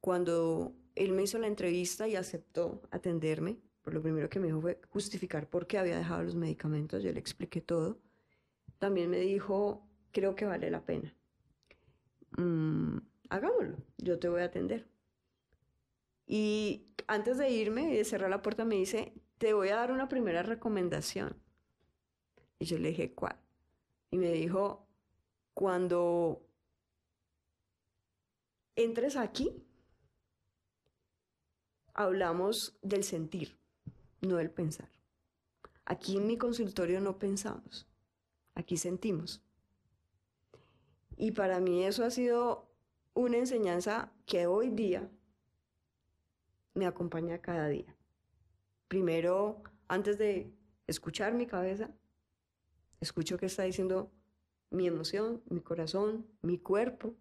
[0.00, 4.60] cuando él me hizo la entrevista y aceptó atenderme, por lo primero que me dijo
[4.60, 7.98] fue justificar por qué había dejado los medicamentos, yo le expliqué todo.
[8.78, 11.14] También me dijo, creo que vale la pena.
[12.36, 14.88] Mm, hagámoslo, yo te voy a atender.
[16.26, 19.90] Y antes de irme y de cerrar la puerta me dice, te voy a dar
[19.90, 21.36] una primera recomendación.
[22.58, 23.36] Y yo le dije, ¿cuál?
[24.10, 24.86] Y me dijo,
[25.54, 26.46] cuando
[28.76, 29.64] entres aquí,
[31.94, 33.58] hablamos del sentir,
[34.20, 34.88] no del pensar.
[35.84, 37.88] Aquí en mi consultorio no pensamos,
[38.54, 39.42] aquí sentimos.
[41.20, 42.66] Y para mí eso ha sido
[43.12, 45.10] una enseñanza que hoy día
[46.72, 47.94] me acompaña cada día.
[48.88, 50.50] Primero, antes de
[50.86, 51.90] escuchar mi cabeza,
[53.00, 54.10] escucho qué está diciendo
[54.70, 57.14] mi emoción, mi corazón, mi cuerpo.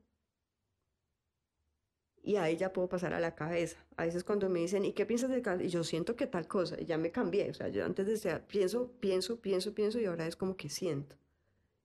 [2.23, 3.85] Y ahí ya puedo pasar a la cabeza.
[3.97, 5.65] A veces cuando me dicen, ¿y qué piensas de?
[5.65, 7.49] Y yo siento que tal cosa, y ya me cambié.
[7.49, 11.17] O sea, yo antes decía, pienso, pienso, pienso, pienso, y ahora es como que siento.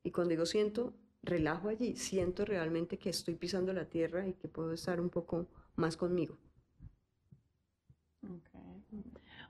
[0.04, 4.48] Y cuando digo siento, relajo allí, siento realmente que estoy pisando la tierra y que
[4.48, 6.36] puedo estar un poco más conmigo.
[8.22, 9.02] Okay.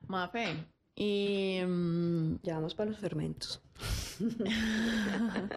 [0.09, 1.61] Mafe, y...
[1.65, 3.63] Mm, ya vamos para los fermentos.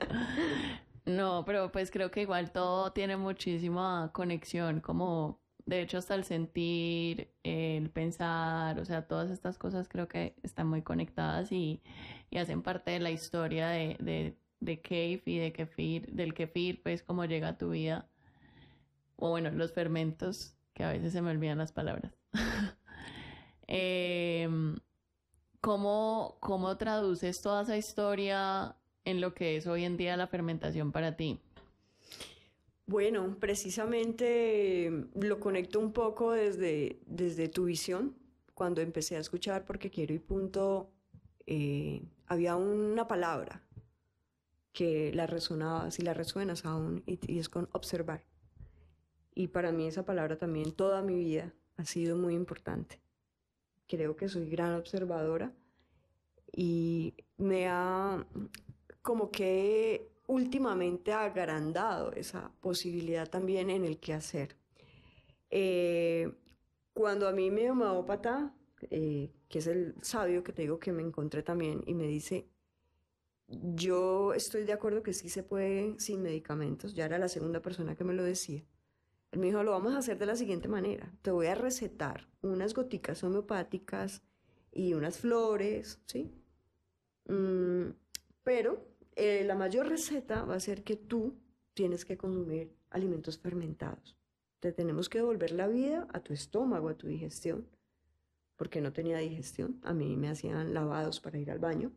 [1.05, 6.23] no, pero pues creo que igual todo tiene muchísima conexión, como de hecho hasta el
[6.23, 11.81] sentir, el pensar, o sea, todas estas cosas creo que están muy conectadas y,
[12.35, 17.25] hacen parte de la historia de de Cave y de kefir, del kefir, pues cómo
[17.25, 18.09] llega a tu vida.
[19.15, 22.13] O bueno, los fermentos, que a veces se me olvidan las palabras.
[23.69, 24.77] Em,
[25.59, 30.93] ¿cómo, ¿Cómo traduces toda esa historia en lo que es hoy en día la fermentación
[30.93, 31.41] para ti?
[32.85, 38.15] Bueno, precisamente lo conecto un poco desde, desde tu visión.
[38.53, 40.93] Cuando empecé a escuchar Porque Quiero y Punto,
[41.45, 43.66] eh, había una palabra
[44.77, 48.23] que la resonaba, si la resuenas aún, y, es con observar.
[49.33, 53.01] Y para mí esa palabra también toda mi vida ha sido muy importante.
[53.87, 55.51] Creo que soy gran observadora
[56.51, 58.23] y me ha
[59.01, 64.57] como que últimamente agrandado esa posibilidad también en el que hacer.
[65.49, 66.31] Eh,
[66.93, 68.53] cuando a mí mi homeópata
[68.91, 72.47] eh, que es el sabio que te digo que me encontré también, y me dice,
[73.47, 77.95] yo estoy de acuerdo que sí se puede sin medicamentos, ya era la segunda persona
[77.95, 78.63] que me lo decía.
[79.31, 82.27] Él me dijo, lo vamos a hacer de la siguiente manera, te voy a recetar
[82.41, 84.21] unas goticas homeopáticas
[84.71, 86.31] y unas flores, ¿sí?
[87.25, 87.91] Mm,
[88.43, 91.35] pero eh, la mayor receta va a ser que tú
[91.73, 94.17] tienes que consumir alimentos fermentados.
[94.59, 97.67] Te tenemos que devolver la vida a tu estómago, a tu digestión,
[98.55, 99.79] porque no tenía digestión.
[99.83, 101.91] A mí me hacían lavados para ir al baño,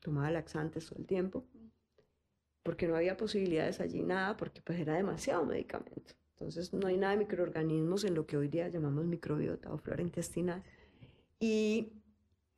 [0.00, 1.44] tomaba laxantes todo el tiempo,
[2.62, 6.14] porque no había posibilidades allí, nada, porque pues era demasiado medicamento.
[6.32, 10.02] Entonces no hay nada de microorganismos en lo que hoy día llamamos microbiota o flora
[10.02, 10.62] intestinal.
[11.40, 11.92] Y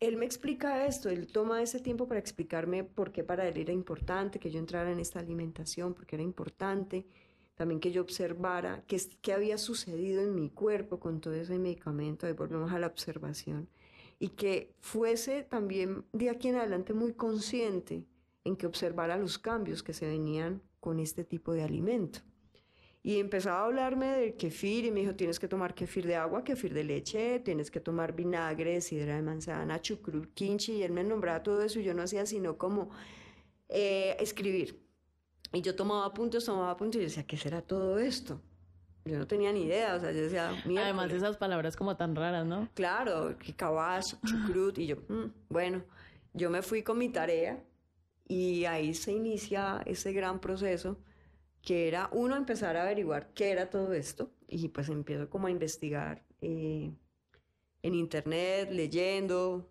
[0.00, 3.72] él me explica esto, él toma ese tiempo para explicarme por qué para él era
[3.72, 7.06] importante que yo entrara en esta alimentación, porque era importante
[7.54, 12.26] también que yo observara qué, qué había sucedido en mi cuerpo con todo ese medicamento,
[12.26, 13.68] ahí volvemos a la observación,
[14.20, 18.06] y que fuese también de aquí en adelante muy consciente
[18.44, 22.20] en que observara los cambios que se venían con este tipo de alimento.
[23.02, 26.44] Y empezaba a hablarme del kefir y me dijo, tienes que tomar kefir de agua,
[26.44, 31.02] kefir de leche, tienes que tomar vinagre, sidra de manzana, chucrut, kimchi, y él me
[31.02, 32.90] nombraba todo eso y yo no hacía sino como
[33.70, 34.86] eh, escribir.
[35.54, 38.42] Y yo tomaba apuntes, tomaba apuntes y decía, ¿qué será todo esto?
[39.04, 40.50] Yo no tenía ni idea, o sea, yo decía...
[40.64, 42.68] Además de esas palabras como tan raras, ¿no?
[42.74, 45.82] Claro, kawash, chucrut, y yo, mm, bueno,
[46.34, 47.62] yo me fui con mi tarea
[48.28, 50.98] y ahí se inicia ese gran proceso
[51.62, 55.50] que era uno empezar a averiguar qué era todo esto y pues empiezo como a
[55.50, 56.92] investigar eh,
[57.82, 59.68] en internet, leyendo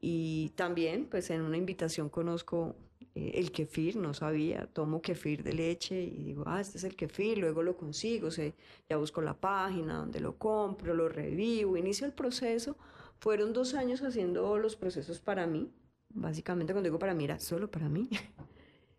[0.00, 2.76] y también pues en una invitación conozco
[3.14, 7.38] el kefir, no sabía, tomo kefir de leche y digo, ah, este es el kefir,
[7.38, 8.54] luego lo consigo, sé,
[8.88, 12.76] ya busco la página donde lo compro, lo revivo, inicio el proceso.
[13.18, 15.70] Fueron dos años haciendo los procesos para mí,
[16.08, 18.08] básicamente cuando digo para mí era solo para mí.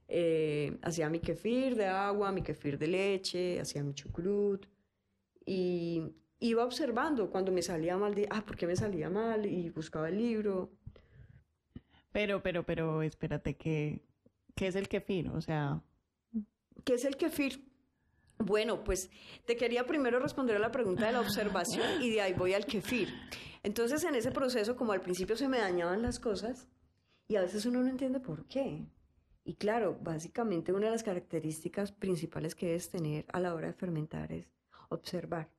[0.07, 4.67] Eh, hacía mi kefir de agua, mi kefir de leche, hacía mi chucrut
[5.45, 9.45] y iba observando cuando me salía mal de, ah, ¿por qué me salía mal?
[9.45, 10.69] Y buscaba el libro.
[12.15, 14.01] Pero, pero, pero, espérate, ¿qué,
[14.55, 15.27] es el kefir?
[15.31, 15.81] O sea...
[16.85, 17.69] ¿Qué es el kefir?
[18.37, 19.09] Bueno, pues
[19.45, 22.65] te quería primero responder a la pregunta de la observación y de ahí voy al
[22.65, 23.09] kefir.
[23.63, 26.69] Entonces, en ese proceso, como al principio se me dañaban las cosas,
[27.27, 28.85] y a veces uno no entiende por qué.
[29.43, 33.73] Y claro, básicamente una de las características principales que debes tener a la hora de
[33.73, 34.49] fermentar es
[34.87, 35.49] observar.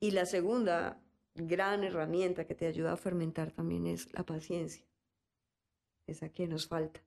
[0.00, 1.02] Y la segunda
[1.34, 4.86] gran herramienta que te ayuda a fermentar también es la paciencia.
[6.06, 7.00] Esa que nos falta.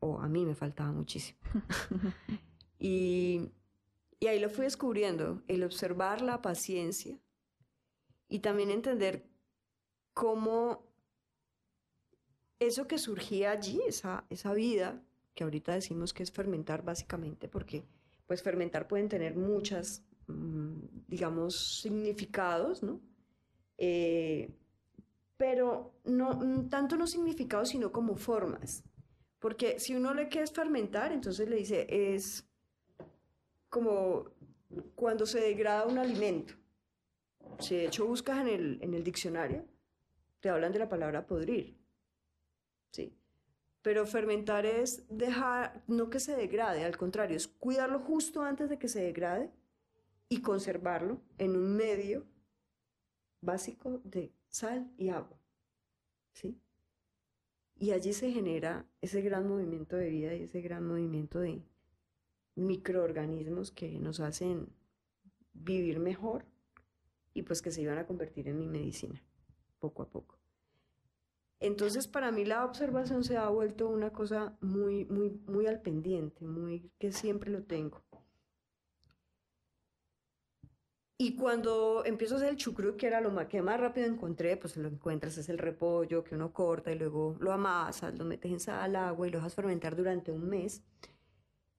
[0.00, 1.38] O a mí me faltaba muchísimo.
[2.78, 3.50] y,
[4.20, 7.18] y ahí lo fui descubriendo, el observar la paciencia
[8.28, 9.28] y también entender
[10.12, 10.86] cómo
[12.58, 15.02] eso que surgía allí, esa, esa vida,
[15.34, 17.84] que ahorita decimos que es fermentar básicamente, porque
[18.26, 23.00] pues fermentar pueden tener muchas, mm, digamos, significados, ¿no?
[23.78, 24.50] Eh,
[25.36, 28.84] pero no mm, tanto no significados, sino como formas.
[29.38, 32.48] Porque si uno le qué es fermentar, entonces le dice, es
[33.68, 34.30] como
[34.94, 36.54] cuando se degrada un alimento.
[37.58, 39.64] Si de hecho buscas en el, en el diccionario,
[40.40, 41.78] te hablan de la palabra podrir.
[42.90, 43.14] ¿sí?
[43.82, 48.78] Pero fermentar es dejar, no que se degrade, al contrario, es cuidarlo justo antes de
[48.78, 49.50] que se degrade
[50.28, 52.26] y conservarlo en un medio
[53.40, 55.38] básico de sal y agua,
[56.32, 56.58] ¿sí?
[57.78, 61.62] Y allí se genera ese gran movimiento de vida y ese gran movimiento de
[62.54, 64.68] microorganismos que nos hacen
[65.52, 66.46] vivir mejor
[67.34, 69.22] y pues que se iban a convertir en mi medicina,
[69.78, 70.38] poco a poco.
[71.60, 76.46] Entonces, para mí la observación se ha vuelto una cosa muy, muy, muy al pendiente,
[76.46, 78.05] muy que siempre lo tengo.
[81.18, 84.58] Y cuando empiezo a hacer el chucrut, que era lo más, que más rápido encontré,
[84.58, 88.52] pues lo encuentras, es el repollo que uno corta y luego lo amasas, lo metes
[88.52, 90.82] en sal, agua y lo dejas fermentar durante un mes.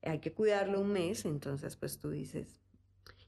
[0.01, 2.59] Hay que cuidarlo un mes, entonces pues tú dices,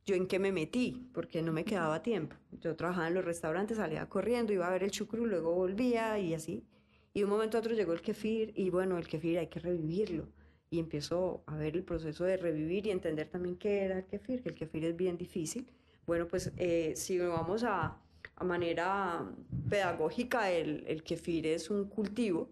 [0.04, 2.36] yo en qué me metí, porque no me quedaba tiempo.
[2.54, 6.34] Yo trabajaba en los restaurantes, salía corriendo, iba a ver el chucrú, luego volvía y
[6.34, 6.66] así.
[7.14, 9.60] Y de un momento a otro llegó el kefir y bueno, el kefir hay que
[9.60, 10.28] revivirlo.
[10.72, 14.42] Y empezó a ver el proceso de revivir y entender también qué era el kefir,
[14.42, 15.72] que el kefir es bien difícil.
[16.10, 17.96] Bueno, pues eh, si vamos a,
[18.36, 19.32] a manera
[19.70, 22.50] pedagógica, el, kefir es un cultivo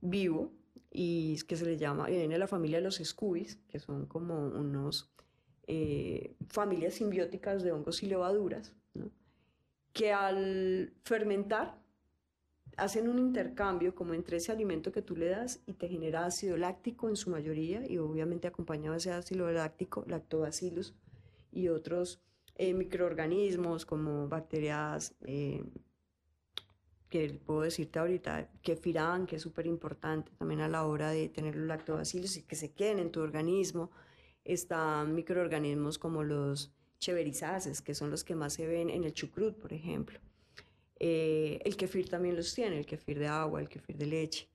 [0.00, 0.54] vivo
[0.90, 4.38] y que se le llama, viene de la familia de los scubis, que son como
[4.38, 5.12] unos
[5.66, 8.74] eh, familias simbióticas de hongos y levaduras,
[9.92, 11.78] que al fermentar
[12.78, 16.56] hacen un intercambio como entre ese alimento que tú le das y te genera ácido
[16.56, 20.94] láctico en su mayoría y obviamente acompañado de ese ácido láctico, lactobacillus
[21.52, 22.22] y otros
[22.58, 25.62] eh, microorganismos como bacterias, eh,
[27.08, 31.56] que puedo decirte ahorita, kefirán, que es súper importante también a la hora de tener
[31.56, 33.90] los lactobacillus y que se queden en tu organismo.
[34.44, 39.56] Están microorganismos como los cheverizaces, que son los que más se ven en el chucrut,
[39.56, 40.18] por ejemplo.
[40.98, 44.48] Eh, el kefir también los tiene, el kefir de agua, el kefir de leche.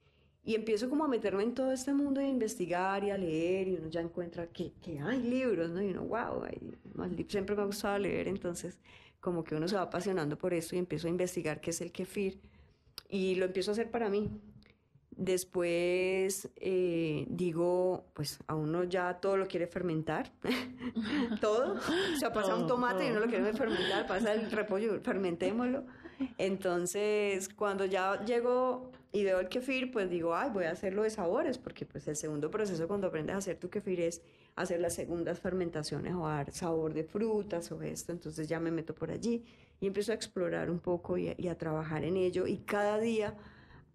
[0.46, 3.76] Y empiezo como a meterme en todo este mundo de investigar y a leer y
[3.76, 5.82] uno ya encuentra que, que hay libros, ¿no?
[5.82, 6.44] Y uno, wow,
[7.30, 8.78] siempre me ha gustado leer, entonces
[9.22, 11.94] como que uno se va apasionando por esto y empiezo a investigar qué es el
[11.94, 12.42] kefir
[13.08, 14.30] y lo empiezo a hacer para mí.
[15.16, 20.34] Después eh, digo, pues a uno ya todo lo quiere fermentar,
[21.42, 21.76] todo.
[21.76, 25.86] O sea, pasa un tomate y uno lo quiere fermentar, pasa el repollo, fermentémoslo.
[26.38, 31.10] Entonces, cuando ya llego y veo el kefir, pues digo, ay, voy a hacerlo de
[31.10, 34.22] sabores, porque pues el segundo proceso cuando aprendes a hacer tu kefir es
[34.56, 38.12] hacer las segundas fermentaciones o dar sabor de frutas o esto.
[38.12, 39.46] Entonces ya me meto por allí
[39.80, 42.48] y empiezo a explorar un poco y a, trabajar en ello.
[42.48, 43.36] Y cada día,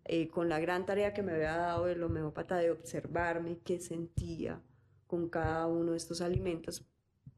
[0.05, 4.61] eh, con la gran tarea que me había dado el homeópata de observarme qué sentía
[5.07, 6.85] con cada uno de estos alimentos,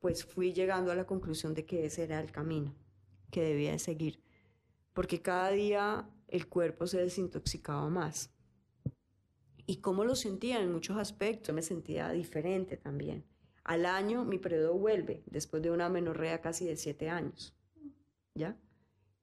[0.00, 2.74] pues fui llegando a la conclusión de que ese era el camino
[3.30, 4.20] que debía de seguir
[4.92, 8.30] porque cada día el cuerpo se desintoxicaba más.
[9.66, 13.24] Y cómo lo sentía en muchos aspectos, me sentía diferente también.
[13.64, 17.54] Al año mi periodo vuelve, después de una menorrea casi de siete años.
[18.34, 18.56] ¿Ya?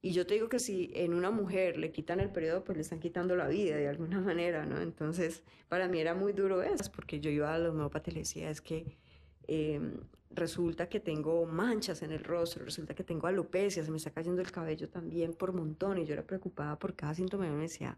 [0.01, 2.81] Y yo te digo que si en una mujer le quitan el periodo, pues le
[2.83, 4.79] están quitando la vida de alguna manera, ¿no?
[4.79, 8.19] Entonces, para mí era muy duro eso, porque yo iba a los homeópatas y le
[8.21, 8.97] decía, es que
[9.47, 9.93] em,
[10.31, 14.41] resulta que tengo manchas en el rostro, resulta que tengo alopecia, se me está cayendo
[14.41, 17.97] el cabello también por montón y yo era preocupada por cada síntoma y me decía,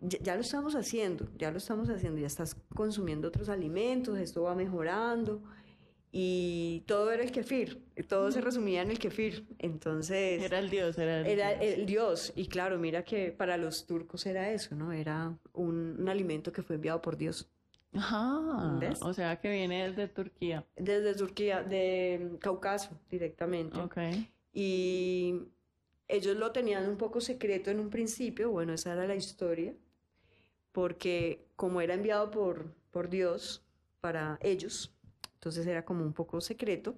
[0.00, 4.54] ya, lo estamos haciendo, ya lo estamos haciendo, ya estás consumiendo otros alimentos, esto va
[4.54, 5.42] mejorando
[6.10, 10.42] y todo era el kefir, todo se resumía en el kefir, entonces...
[10.42, 12.32] Era el dios, era el, era el dios.
[12.34, 14.92] y claro, mira que para los turcos era eso, ¿no?
[14.92, 17.50] Era un, un alimento que fue enviado por Dios.
[17.94, 18.80] Ajá.
[19.02, 20.64] O sea que viene desde Turquía.
[20.76, 23.78] Desde Turquía, de Cáucaso directamente.
[23.80, 23.98] Ok.
[24.52, 25.42] Y
[26.08, 29.74] ellos lo tenían un poco secreto en un principio, bueno, esa era la historia,
[30.72, 33.64] porque como era enviado por, por Dios
[34.00, 34.94] para ellos,
[35.34, 36.94] entonces era como un poco secreto,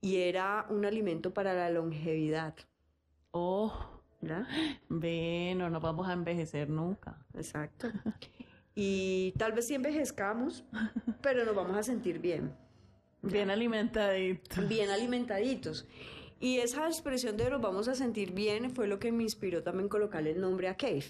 [0.00, 2.54] y era un alimento para la longevidad.
[3.30, 3.72] Oh,
[4.20, 4.46] ¿verdad?
[4.88, 7.24] Bueno, no vamos a envejecer nunca.
[7.34, 7.88] Exacto.
[8.74, 10.64] y tal vez sí envejezcamos,
[11.22, 12.54] pero nos vamos a sentir bien.
[13.22, 14.68] Bien alimentaditos.
[14.68, 15.86] Bien alimentaditos.
[16.40, 19.88] Y esa expresión de nos vamos a sentir bien fue lo que me inspiró también
[19.88, 21.04] colocarle el nombre a Cave.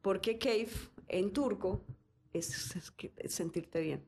[0.00, 0.70] Porque Cave
[1.08, 1.84] en turco
[2.32, 2.76] es,
[3.26, 4.04] sentirte bien.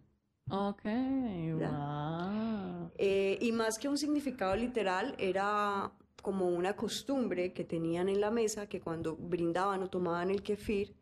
[0.50, 2.90] Ok, wow.
[2.96, 5.90] Eh, y más que un significado literal, era
[6.22, 10.94] como una costumbre que tenían en la mesa que cuando brindaban o tomaban el kefir,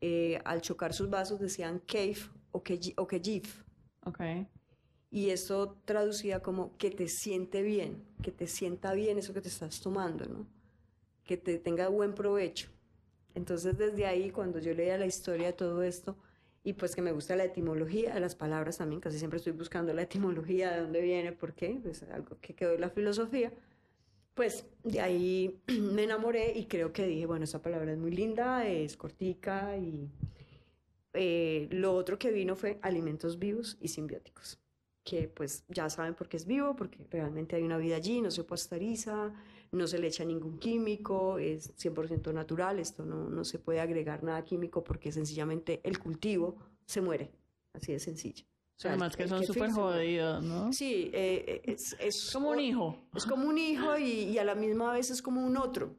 [0.00, 2.18] eh, al chocar sus vasos decían cave
[2.52, 3.08] o que o.
[4.04, 4.46] Okay.
[5.10, 9.48] Y eso traducía como que te siente bien, que te sienta bien eso que te
[9.48, 10.46] estás tomando, ¿no?
[11.24, 12.68] Que te tenga buen provecho.
[13.34, 16.16] Entonces desde ahí, cuando yo leía la historia de todo esto,
[16.64, 19.94] y pues que me gusta la etimología de las palabras también, casi siempre estoy buscando
[19.94, 23.52] la etimología de dónde viene, por qué, pues algo que quedó en la filosofía,
[24.38, 28.64] pues de ahí me enamoré y creo que dije, bueno, esa palabra es muy linda,
[28.68, 30.08] es cortica y
[31.12, 34.60] eh, lo otro que vino fue alimentos vivos y simbióticos,
[35.02, 38.30] que pues ya saben por qué es vivo, porque realmente hay una vida allí, no
[38.30, 39.34] se pasteuriza,
[39.72, 44.22] no se le echa ningún químico, es 100% natural, esto no, no se puede agregar
[44.22, 46.54] nada químico porque sencillamente el cultivo
[46.86, 47.32] se muere,
[47.72, 48.47] así de sencillo.
[48.84, 50.72] Además que son súper jodidos, ¿no?
[50.72, 53.08] Sí, eh, eh, es, como un hijo.
[53.14, 55.96] Es como un hijo y, a la misma vez es como un otro.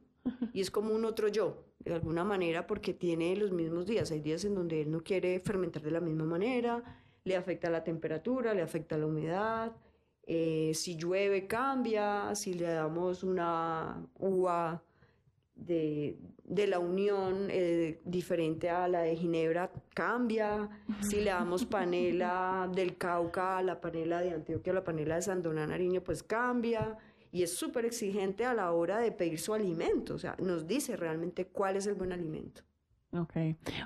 [0.52, 4.10] Y es como un otro yo, de alguna manera, porque tiene los mismos días.
[4.10, 6.82] Hay días en donde él no quiere fermentar de la misma manera,
[7.24, 9.72] le afecta la temperatura, le afecta la humedad.
[10.26, 12.34] Eh, si llueve, cambia.
[12.34, 14.82] Si le damos una uva
[15.66, 20.68] de, de la unión eh, diferente a la de Ginebra cambia.
[21.00, 25.22] Si le damos panela del Cauca a la panela de Antioquia, a la panela de
[25.22, 26.98] Sandoná Nariño, pues cambia.
[27.32, 30.14] Y es súper exigente a la hora de pedir su alimento.
[30.14, 32.62] O sea, nos dice realmente cuál es el buen alimento.
[33.12, 33.36] Ok.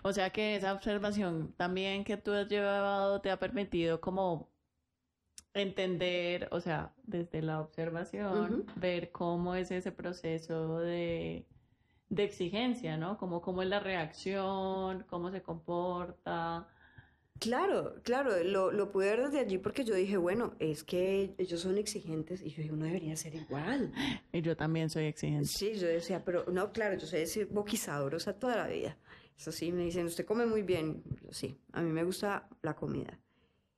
[0.03, 4.51] O sea que esa observación también que tú has llevado te ha permitido como
[5.55, 11.47] entender, o sea, desde la observación, ver cómo es ese proceso de,
[12.23, 13.19] exigencia, ¿no?
[13.19, 16.69] Como cómo es la reacción, cómo se comporta.
[17.41, 21.61] Claro, claro, lo, lo pude ver desde allí porque yo dije, bueno, es que ellos
[21.61, 23.93] son exigentes y yo dije, uno debería ser igual.
[24.33, 25.47] Y yo también soy exigente.
[25.47, 28.97] Sí, yo decía, pero no, claro, yo soy boquizadorosa toda la vida.
[29.37, 31.03] Eso sí, me dicen, usted come muy bien.
[31.31, 33.19] sí, a mí me gusta la comida.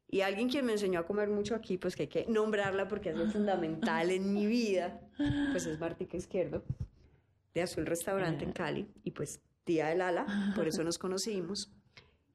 [0.09, 3.11] Y alguien quien me enseñó a comer mucho aquí, pues que hay que nombrarla porque
[3.11, 5.01] es fundamental en mi vida,
[5.51, 6.62] pues es Martica Izquierdo,
[7.57, 11.72] de Azul Restaurante en Cali, y pues tía del Ala, por eso nos conocimos.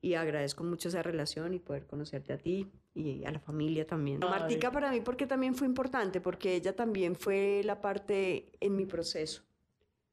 [0.04, 4.20] Y agradezco mucho esa relación y poder conocerte a ti y a la familia también.
[4.20, 8.88] Martica para mí porque también fue importante, porque ella también fue la parte en mi
[8.88, 9.44] proceso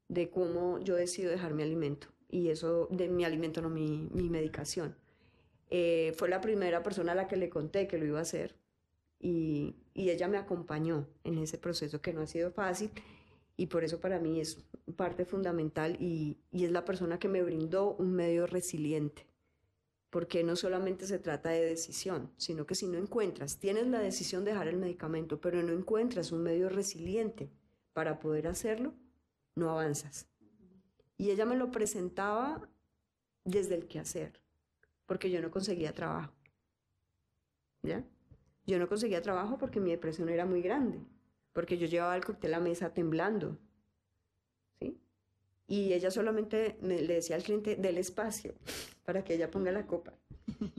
[0.08, 2.08] de cómo yo decido dejar mi alimento.
[2.28, 4.94] Y eso de mi alimento, no mi, mi medicación.
[5.70, 8.54] Eh, fue la primera persona a la que le conté que lo iba a hacer
[9.20, 12.90] y, ella me acompañó en ese proceso que no ha sido fácil
[13.58, 14.64] y por eso para mí es
[14.96, 19.26] parte fundamental y, es la persona que me brindó un medio resiliente
[20.10, 24.44] porque no solamente se trata de decisión, sino que si no encuentras, tienes la decisión
[24.44, 27.50] de dejar el medicamento, pero no encuentras un medio resiliente
[27.92, 28.94] para poder hacerlo,
[29.54, 30.26] no avanzas.
[31.18, 32.66] Y ella me lo presentaba
[33.44, 34.40] desde el quehacer
[35.04, 36.32] porque yo no conseguía trabajo.
[37.82, 38.02] ¿Ya?
[38.66, 41.00] Yo no conseguía trabajo porque mi depresión era muy grande,
[41.58, 43.58] porque yo llevaba el cóctel a la mesa temblando.
[44.78, 44.96] ¿Sí?
[45.66, 48.54] Y ella solamente le decía al cliente del espacio
[49.04, 50.12] para que ella ponga la copa.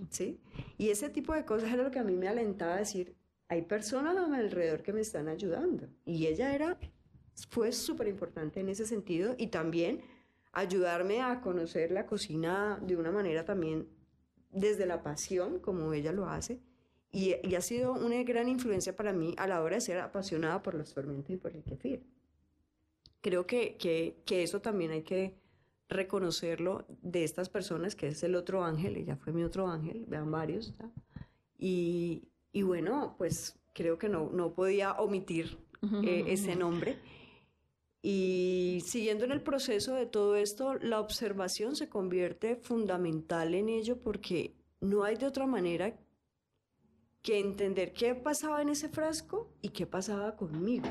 [0.09, 0.39] ¿Sí?
[0.77, 3.13] Y ese tipo de cosas era lo que a mí me alentaba a decir,
[3.49, 5.89] hay personas a mi alrededor que me están ayudando.
[6.05, 6.79] Y ella era,
[7.49, 9.99] fue súper importante en ese sentido y también
[10.53, 13.89] ayudarme a conocer la cocina de una manera también
[14.49, 16.61] desde la pasión, como ella lo hace,
[17.11, 20.75] y, ha sido una gran influencia para mí a la hora de ser apasionada por
[20.75, 22.03] los fermentos y por el kefir.
[23.21, 25.35] Creo que, que, eso también hay que
[25.89, 30.29] reconocerlo de estas personas, que es el otro ángel, ella fue mi otro ángel, vean
[30.29, 30.73] varios,
[31.57, 35.57] y, y, bueno, pues creo que no, no podía omitir
[36.03, 36.99] eh, ese nombre.
[38.01, 43.97] Y siguiendo en el proceso de todo esto, la observación se convierte fundamental en ello
[43.97, 45.97] porque no hay de otra manera
[47.21, 50.87] que entender qué pasaba en ese frasco y qué pasaba conmigo.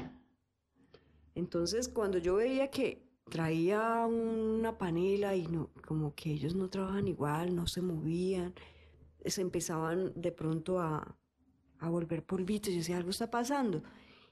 [1.35, 7.09] Entonces, cuando yo veía que traía una panela y no, como que ellos no trabajan
[7.09, 8.55] igual, no se movían,
[9.24, 11.16] se empezaban de pronto a,
[11.79, 13.83] a volver polvitos, yo decía, algo está pasando.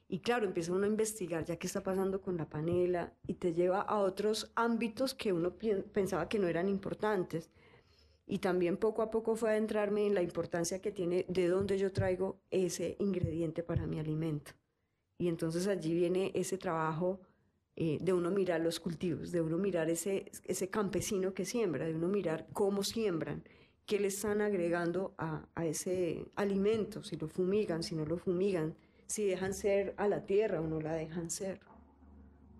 [0.09, 3.53] Y claro, empieza uno a investigar ya qué está pasando con la panela y te
[3.53, 5.55] lleva a otros ámbitos que uno
[5.93, 7.51] pensaba que no eran importantes.
[8.27, 11.93] Y también poco a poco fue adentrarme en la importancia que tiene de dónde yo
[11.93, 14.53] traigo ese ingrediente para mi alimento.
[15.19, 17.21] Y entonces allí viene ese trabajo
[17.77, 20.31] eh, de uno mirar los cultivos, de uno mirar ese,
[20.71, 23.45] campesino que siembra, de uno mirar cómo siembran,
[23.85, 28.75] qué le están agregando a, a ese alimento, si lo fumigan, si no lo fumigan,
[29.07, 31.61] si dejan ser a la tierra o no la dejan ser.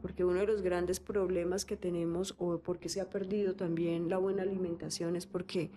[0.07, 4.19] Porque uno de los grandes problemas que tenemos o porque se ha perdido también la
[4.19, 5.73] buena alimentación es porque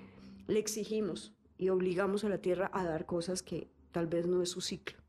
[0.47, 4.51] le exigimos y obligamos a la tierra a dar cosas que tal vez no es
[4.51, 4.99] su ciclo.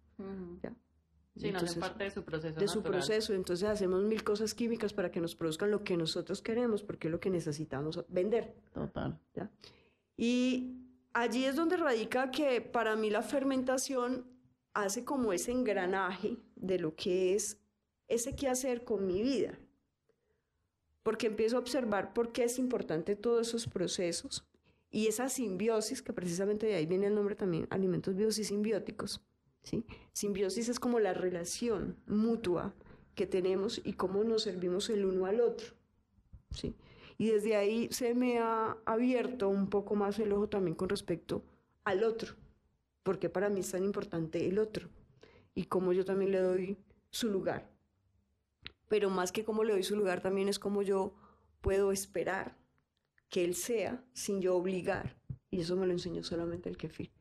[1.36, 2.58] Sí, no es parte de su proceso.
[2.58, 3.34] De su proceso.
[3.34, 7.12] Entonces hacemos mil cosas químicas para que nos produzcan lo que nosotros queremos, porque es
[7.12, 8.54] lo que necesitamos vender.
[8.72, 9.20] Total.
[10.16, 10.78] Y
[11.12, 14.24] allí es donde radica que para mí la fermentación
[14.72, 17.59] hace como ese engranaje de lo que es
[18.10, 19.58] ese qué hacer con mi vida.
[21.02, 24.46] Porque empiezo a observar por qué es importante todos esos procesos
[24.90, 29.22] y esa simbiosis, que precisamente de ahí viene el nombre también, alimentos bios y simbióticos.
[29.62, 29.84] ¿sí?
[30.12, 32.74] Simbiosis es como la relación mutua
[33.14, 35.74] que tenemos y cómo nos servimos el uno al otro.
[36.50, 36.74] ¿sí?
[37.16, 41.42] Y desde ahí se me ha abierto un poco más el ojo también con respecto
[41.84, 42.34] al otro
[43.02, 44.88] porque para mí es tan importante el otro
[45.54, 46.76] y cómo yo también le doy
[47.10, 47.68] su lugar.
[48.90, 51.14] Pero más que cómo le doy su lugar, también es cómo yo
[51.60, 52.56] puedo esperar
[53.28, 55.16] que él sea sin yo obligar.
[55.48, 57.12] Y eso me lo enseñó solamente el kefir.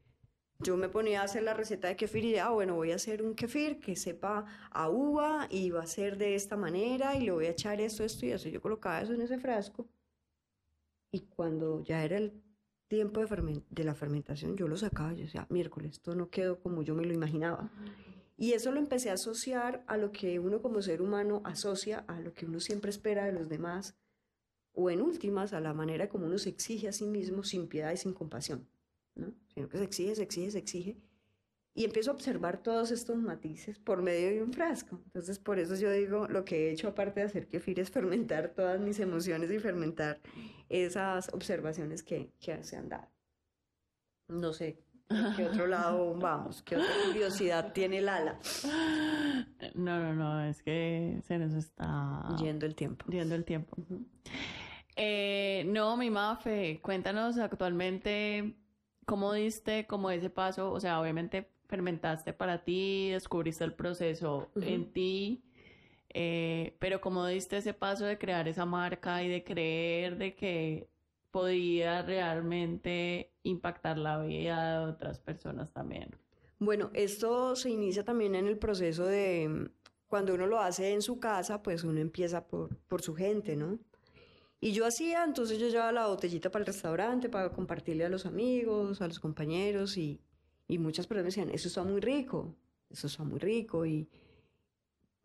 [0.62, 3.22] Yo me ponía a hacer la receta de kefir y ah, bueno, voy a hacer
[3.22, 7.32] un kefir que sepa a uva y va a ser de esta manera y le
[7.32, 8.50] voy a echar esto, esto y eso.
[8.50, 9.88] Yo colocaba eso en ese frasco
[11.12, 12.34] y cuando ya era el
[12.88, 16.96] tiempo de, la fermentación, yo lo sacaba, yo decía, miércoles, esto no quedó como yo
[16.96, 17.70] me lo imaginaba.
[18.42, 22.22] Y eso lo empecé a asociar a lo que uno como ser humano asocia a
[22.22, 23.98] lo que uno siempre espera de los demás,
[24.72, 27.92] o en últimas a la manera como uno se exige a sí mismo sin piedad
[27.92, 28.66] y sin compasión,
[29.16, 29.34] ¿no?
[29.54, 30.98] Sino que se exige, se exige, se exige.
[31.74, 35.02] y empiezo a observar todos estos matices por medio de un frasco.
[35.06, 38.54] Entonces, por eso yo digo, lo que he hecho aparte de hacer kefir es fermentar
[38.56, 40.22] todas mis emociones y fermentar
[40.70, 43.10] esas observaciones que, que se han dado.
[44.30, 44.80] No sé,
[45.36, 46.62] ¿qué otro lado vamos?
[46.62, 48.40] ¿Qué otra curiosidad tiene Lala?
[49.74, 52.36] No, no, no, es que se nos está...
[52.40, 53.06] Yendo el tiempo.
[53.10, 53.76] Yendo el tiempo.
[54.96, 58.56] Eh, no, mi Mafe, cuéntanos actualmente
[59.06, 64.92] cómo diste como ese paso, o sea, obviamente fermentaste para ti, descubriste el proceso en
[64.92, 65.44] ti,
[66.10, 70.90] eh, pero cómo diste ese paso de crear esa marca y de creer de que
[71.32, 76.10] podía realmente impactar la vida de otras personas también.
[76.60, 79.70] Bueno, esto se inicia también en el proceso de
[80.08, 83.80] cuando uno lo hace en su casa, pues uno empieza por, por su gente, ¿no?
[84.60, 88.26] Y yo hacía, entonces yo llevaba la botellita para el restaurante para compartirle a los
[88.26, 90.20] amigos, a los compañeros y,
[90.68, 92.56] y muchas personas me decían, eso está muy rico,
[92.90, 93.86] eso está muy rico.
[93.86, 94.10] Y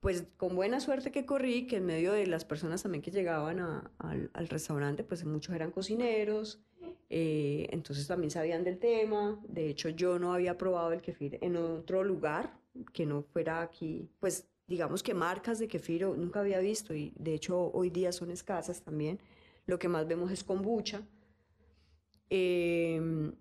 [0.04, 3.58] pues con buena suerte que corrí, que en medio de las personas también que llegaban
[3.58, 6.60] al, restaurante, pues muchos eran cocineros,
[7.08, 9.40] eh, entonces también sabían del tema.
[9.48, 12.52] De hecho, yo no había probado el kefir en otro lugar
[12.92, 17.32] que no fuera aquí, pues digamos que marcas de kefir nunca había visto y de
[17.32, 19.18] hecho hoy día son escasas también.
[19.64, 21.00] Lo que más vemos es kombucha.
[22.28, 23.32] Eh,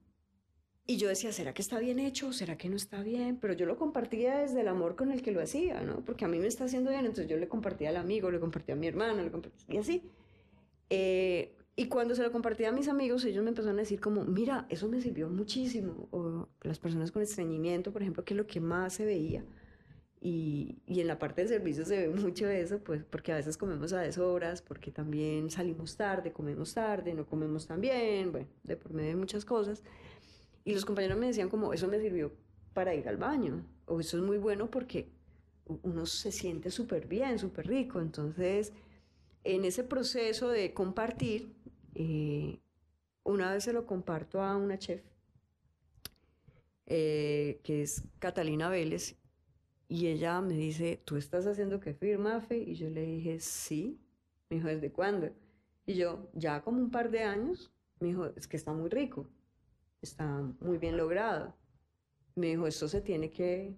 [0.85, 2.33] y yo decía, ¿será que está bien hecho?
[2.33, 3.37] ¿Será que no está bien?
[3.39, 6.03] Pero yo lo compartía desde el amor con el que lo hacía, ¿no?
[6.03, 8.75] Porque a mí me está haciendo bien, entonces yo le compartía al amigo, le compartía
[8.75, 10.03] a mi hermano, le compartía, y así.
[10.89, 14.25] Eh, y cuando se lo compartía a mis amigos, ellos me empezaron a decir como,
[14.25, 16.07] mira, eso me sirvió muchísimo.
[16.11, 19.43] O las personas con estreñimiento, por ejemplo, que es lo que más se veía.
[20.21, 23.57] Y, y, en la parte de servicio se ve mucho eso, pues porque a veces
[23.57, 28.77] comemos a deshoras, porque también salimos tarde, comemos tarde, no comemos tan bien, bueno, de
[28.77, 29.83] por medio de muchas cosas.
[30.65, 32.31] Y los compañeros me decían como, eso me sirvió
[32.73, 35.11] para ir al baño, o eso es muy bueno porque
[35.65, 37.99] uno se siente súper bien, súper rico.
[37.99, 38.73] Entonces,
[39.43, 41.53] en ese proceso de compartir,
[41.95, 42.59] eh,
[43.23, 45.03] una vez se lo comparto a una chef,
[46.85, 49.15] eh, que es Catalina Vélez,
[49.87, 52.57] y ella me dice, ¿tú estás haciendo kefir, Mafe?
[52.57, 53.99] Y yo le dije, sí.
[54.49, 55.29] Me dijo, ¿desde cuándo?
[55.85, 57.71] Y yo, ya como un par de años.
[57.99, 59.27] Me dijo, es que está muy rico
[60.03, 60.27] está
[60.59, 61.55] muy bien logrado.
[62.35, 63.75] Me dijo, esto se tiene que,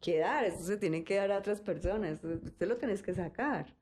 [0.00, 3.76] que dar, esto se tiene que dar a otras personas, usted lo tenés que sacar.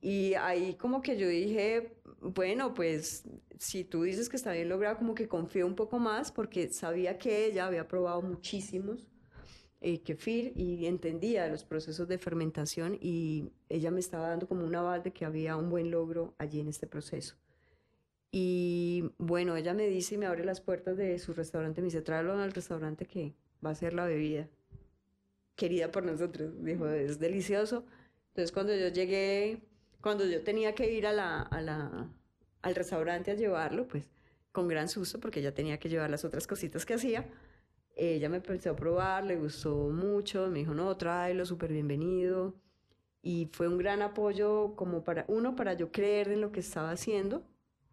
[0.00, 3.24] Y ahí como que yo dije, bueno, pues
[3.58, 7.18] si tú dices que está bien logrado, como que confío un poco más porque sabía
[7.18, 9.08] que ella había probado muchísimos
[9.80, 14.74] eh, kefir y entendía los procesos de fermentación y ella me estaba dando como un
[14.74, 17.36] aval de que había un buen logro allí en este proceso.
[18.30, 22.02] Y bueno, ella me dice y me abre las puertas de su restaurante, me dice,
[22.02, 24.48] tráelo al restaurante que va a ser la bebida
[25.54, 26.52] querida por nosotros.
[26.62, 27.84] Dijo, es delicioso.
[28.28, 29.62] Entonces cuando yo llegué,
[30.00, 32.08] cuando yo tenía que ir a la, a la,
[32.62, 34.08] al restaurante a llevarlo, pues
[34.52, 37.26] con gran susto, porque ella tenía que llevar las otras cositas que hacía,
[37.96, 42.54] ella me empezó a probar, le gustó mucho, me dijo, no, tráelo, súper bienvenido.
[43.22, 46.90] Y fue un gran apoyo como para, uno, para yo creer en lo que estaba
[46.90, 47.42] haciendo,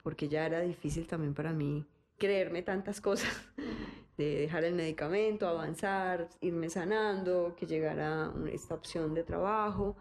[0.04, 1.86] porque ya era difícil también para mí
[2.18, 3.34] creerme tantas cosas,
[4.18, 9.96] de dejar el medicamento, avanzar, irme sanando, que llegara esta opción de trabajo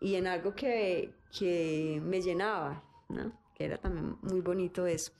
[0.00, 3.32] y en algo que, que me llenaba, ¿no?
[3.54, 5.12] que era también muy bonito eso.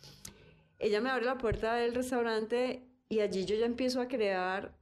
[0.78, 4.74] Ella me abre la puerta del restaurante y allí yo ya empiezo a crear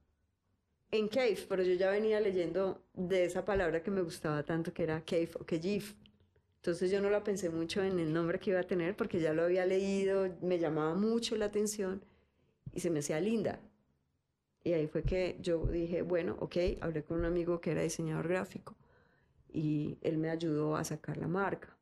[0.91, 4.83] en cave, pero yo ya venía leyendo de esa palabra que me gustaba tanto, que
[4.83, 5.95] era cave o kejif,
[6.61, 9.33] entonces yo no la pensé mucho en el nombre que iba a tener porque ya
[9.33, 12.03] lo había leído, me llamaba mucho la atención
[12.73, 13.61] y se me hacía linda.
[14.63, 18.27] Y ahí fue que yo dije, bueno, ok, hablé con un amigo que era diseñador
[18.27, 18.75] gráfico
[19.47, 21.77] y él me ayudó a sacar la marca.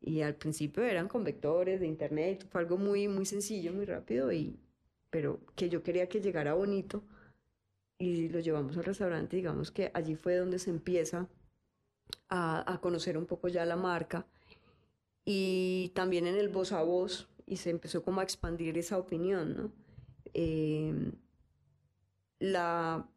[0.00, 4.30] Y al principio eran con vectores de internet, fue algo muy, muy sencillo, muy rápido,
[4.32, 4.60] y,
[5.10, 7.02] pero que yo quería que llegara bonito
[7.98, 11.28] y lo llevamos al restaurante, digamos que allí fue donde se empieza
[12.28, 14.26] a, conocer un poco ya la marca
[15.24, 19.72] y también en el voz a voz y se empezó como a expandir esa opinión.
[20.34, 21.12] Em,
[22.38, 23.08] la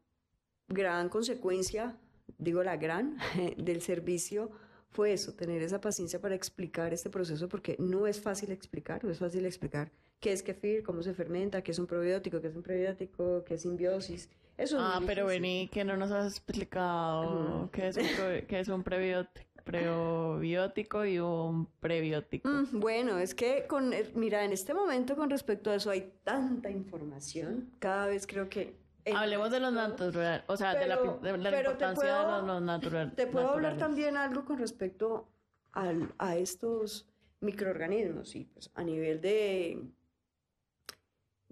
[0.68, 1.98] gran consecuencia,
[2.38, 3.18] digo la gran,
[3.58, 4.52] del servicio
[4.90, 9.12] fue eso, tener esa paciencia para explicar este proceso, porque no es fácil explicar, no
[9.12, 12.56] es fácil explicar qué es kefir, cómo se fermenta, qué es un probiótico, qué es
[12.56, 14.30] un prebiótico, qué es simbiosis,
[14.78, 18.04] ah, pero vení, que no nos has explicado qué, es un
[18.48, 19.64] qué es un prebiótico.
[19.64, 22.50] prebiótico y un prebiótico.
[22.50, 26.14] Mm, bueno, es que con, eh, mira, en este momento con respecto a eso hay
[26.24, 27.72] tanta información.
[27.80, 28.82] Cada vez creo que
[29.16, 33.16] Hablemos de los naturales, o sea, de la, importancia de los, naturales.
[33.16, 35.28] Te puedo hablar también algo con respecto
[35.74, 37.10] a estos
[37.40, 39.84] microorganismos y pues a nivel de,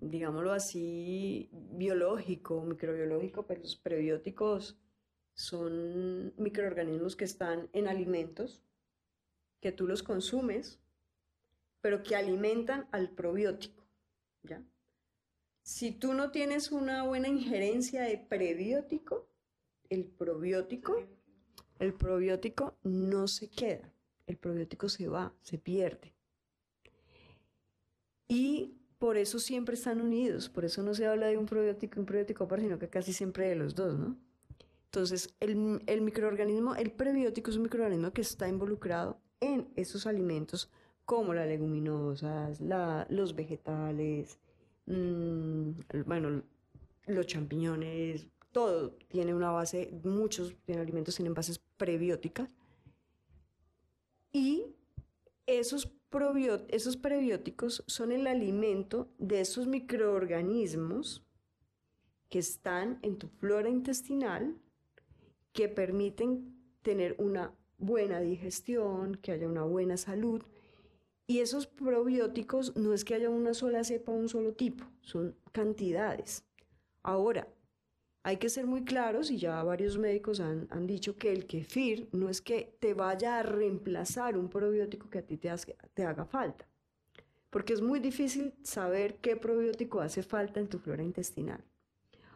[0.02, 4.78] digámoslo así, biológico, microbiológico, pues los prebióticos
[5.34, 8.62] son microorganismos que están en alimentos,
[9.62, 10.80] que tú los consumes,
[11.82, 13.86] pero que alimentan al probiótico,
[14.44, 14.64] ¿ya?
[15.62, 19.30] Si tú no tienes una buena injerencia de prebiótico,
[19.90, 21.08] el probiótico,
[21.78, 23.94] el probiótico no se queda,
[24.28, 26.14] el probiótico se va, se pierde.
[28.28, 32.00] Y por eso siempre están unidos, por eso no se habla de un probiótico y
[32.02, 34.18] un probiótico aparte, sino que casi siempre de los dos, ¿no?
[34.86, 35.56] Entonces, el,
[36.02, 40.70] microorganismo, el prebiótico es un microorganismo que está involucrado en esos alimentos
[41.06, 42.60] como las leguminosas,
[43.10, 44.40] los vegetales,
[44.90, 45.74] Mm,
[46.08, 46.42] bueno,
[47.06, 52.50] los champiñones, todo tiene una base, muchos alimentos tienen bases prebióticas.
[54.32, 54.66] Y
[55.46, 55.92] esos,
[56.70, 61.26] esos prebióticos son el alimento de esos microorganismos
[62.30, 64.58] que están en tu flora intestinal
[65.54, 70.44] que permiten tener una buena digestión, que haya una buena salud
[71.30, 76.44] y esos probióticos no es que haya una sola cepa, un solo tipo, son cantidades.
[77.04, 77.48] Ahora,
[78.24, 82.30] hay que ser muy claros y ya varios médicos han, dicho que el kefir no
[82.30, 85.52] es que te vaya a reemplazar un probiótico que a ti te,
[85.94, 86.68] te haga falta,
[87.50, 91.64] porque es muy difícil saber qué probiótico hace falta en tu flora intestinal.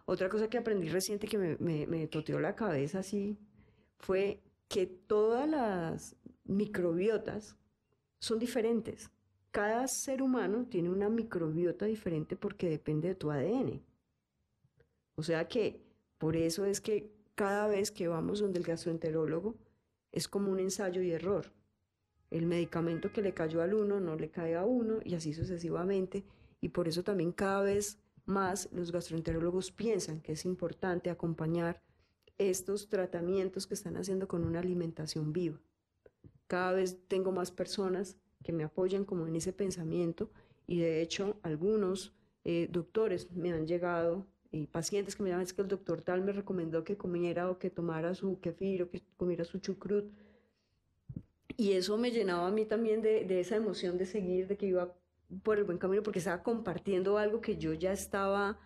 [0.06, 3.38] Otra cosa que aprendí reciente que me, me, me toteó la cabeza así
[3.98, 6.16] fue que todas las
[6.46, 7.56] microbiotas
[8.20, 9.10] son diferentes.
[9.52, 13.82] Cada ser humano tiene una microbiota diferente porque depende de tu ADN.
[15.16, 15.82] O sea que
[16.18, 19.56] por eso es que cada vez que vamos donde el gastroenterólogo
[20.12, 21.52] es como un ensayo y error.
[22.30, 26.24] El medicamento que le cayó al uno no le cae a uno y así sucesivamente.
[26.62, 31.82] Y por eso también cada vez más los gastroenterólogos piensan que es importante acompañar
[32.38, 35.60] estos tratamientos que están haciendo con una alimentación viva.
[36.48, 40.30] Cada vez tengo más personas que me apoyan como en ese pensamiento
[40.68, 45.54] y de hecho algunos eh, doctores me han llegado y pacientes que me llaman es
[45.54, 49.02] que el doctor tal me recomendó que comiera o que tomara su kefir o que
[49.18, 50.06] comiera su chucrut
[51.58, 54.68] y eso me llenaba a mí también de, de esa emoción de seguir, de que
[54.68, 54.94] iba
[55.44, 58.60] por el buen camino porque estaba compartiendo algo que yo ya estaba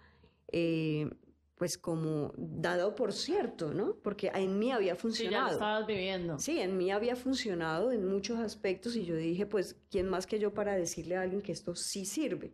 [0.49, 1.09] eh,
[1.57, 3.95] pues como dado por cierto, ¿no?
[4.03, 5.47] Porque en mí había funcionado.
[5.47, 6.39] Sí, ya lo estabas viviendo.
[6.39, 10.37] Sí, en mí había funcionado en muchos aspectos y yo dije, pues, ¿quién más que
[10.37, 12.53] yo para decirle a alguien que esto sí sirve?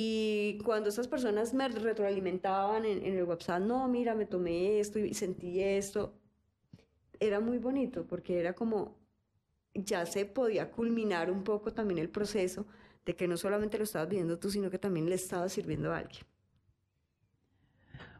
[0.00, 5.00] Y cuando estas personas me retroalimentaban en, en el WhatsApp, no, mira, me tomé esto
[5.00, 6.14] y sentí esto,
[7.18, 8.96] era muy bonito porque era como,
[9.74, 12.64] ya se podía culminar un poco también el proceso
[13.04, 15.98] de que no solamente lo estabas viendo tú, sino que también le estabas sirviendo a
[15.98, 16.22] alguien.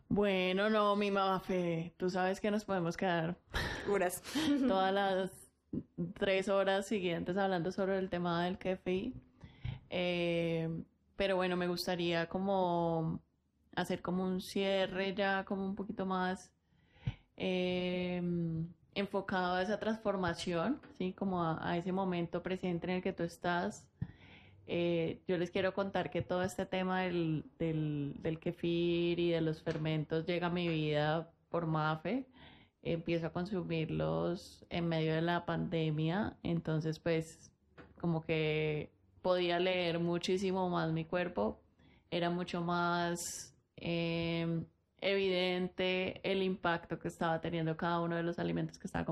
[0.09, 3.39] Bueno, no, mi mamá fe, tú sabes que nos podemos quedar
[3.89, 4.21] horas.
[4.67, 5.31] todas las
[6.15, 9.13] tres horas siguientes hablando sobre el tema del café.
[9.91, 10.69] Eh,
[11.19, 13.21] pero bueno, me gustaría como
[13.77, 16.53] hacer como un cierre ya como un poquito más
[17.37, 18.23] eh,
[18.95, 21.13] enfocado a esa transformación, ¿sí?
[21.13, 23.87] Como a, ese momento presente en el que tú estás
[24.71, 29.63] eh, yo les quiero contar que todo este tema del, del, kefir y de los
[29.63, 32.27] fermentos llega a mi vida por Mafe.
[32.83, 37.51] Empiezo a consumirlos en medio de la pandemia, entonces pues
[37.99, 38.93] como que
[39.29, 41.61] podía leer muchísimo más mi cuerpo,
[42.11, 44.65] era mucho más em,
[45.03, 49.05] evidente el impacto que estaba teniendo cada uno de los alimentos que estaba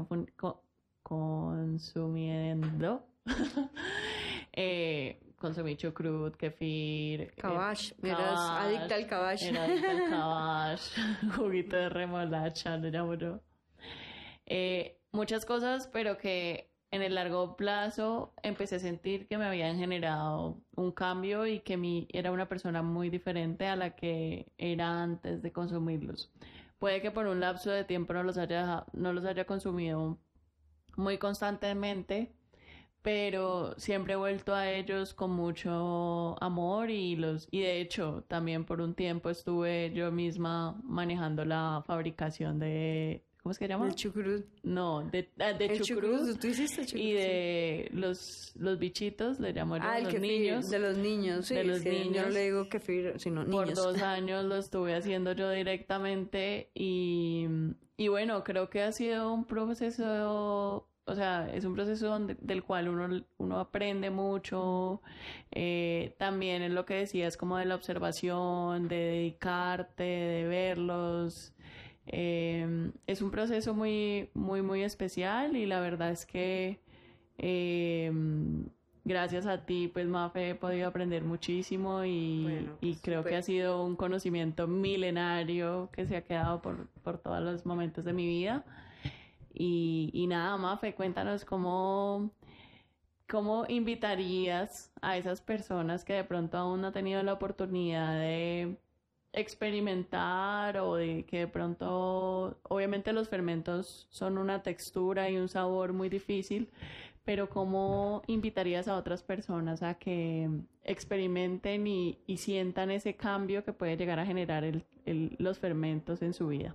[1.02, 3.06] consumiendo.
[4.54, 7.34] eh, consumí chucrut, kefir.
[7.34, 9.42] Kabash, eh, eras adicta al kabash.
[9.42, 10.92] Era adicta al kabash,
[11.36, 13.40] juguito de remolacha, lo llamo yo.
[14.46, 19.78] Eh, muchas cosas, pero que en el largo plazo empecé a sentir que me habían
[19.78, 25.02] generado un cambio y que mi, era una persona muy diferente a la que era
[25.02, 26.32] antes de consumirlos.
[26.78, 30.18] Puede que por un lapso de tiempo no los haya, no los haya consumido
[30.96, 32.34] muy constantemente,
[33.02, 38.64] pero siempre he vuelto a ellos con mucho amor y los y de hecho también
[38.64, 43.86] por un tiempo estuve yo misma manejando la fabricación de ¿cómo es que se llama?
[43.86, 44.44] El chucrut.
[44.64, 47.00] No, de, ah, de El chucrut chucrut, tú hiciste chucrut.
[47.04, 50.68] y de los, los bichitos, le llamo yo, Ah, el los kefir, niños.
[50.68, 51.54] De los niños, sí.
[51.54, 52.34] de los sí, Yo no niños.
[52.34, 53.74] le digo kefir, sino Por niños.
[53.84, 57.46] dos años lo estuve haciendo yo directamente y,
[57.96, 62.64] y bueno, creo que ha sido un proceso, o sea, es un proceso donde- del
[62.64, 65.00] cual uno, uno aprende mucho,
[65.52, 71.52] eh, también en lo que decías como de la observación, de dedicarte, de verlos.
[72.06, 76.78] Eh, es un proceso muy, muy, muy especial y la verdad es que
[77.38, 78.12] eh,
[79.04, 83.42] gracias a ti, pues Mafe, he podido aprender muchísimo y, Bueno, y creo que ha
[83.42, 88.26] sido un conocimiento milenario que se ha quedado por, por todos los momentos de mi
[88.26, 88.64] vida.
[89.52, 92.30] Y, y nada, Mafe, cuéntanos cómo,
[93.28, 98.76] cómo invitarías a esas personas que de pronto aún no han tenido la oportunidad de
[99.36, 105.92] experimentar o de que de pronto, obviamente los fermentos son una textura y un sabor
[105.92, 106.68] muy difícil,
[107.24, 110.48] pero ¿cómo invitarías a otras personas a que
[110.84, 116.22] experimenten y, y sientan ese cambio que puede llegar a generar el- el- los fermentos
[116.22, 116.74] en su vida?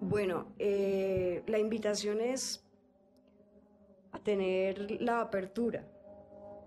[0.00, 2.62] Bueno, eh, la invitación es
[4.12, 5.84] a tener la apertura,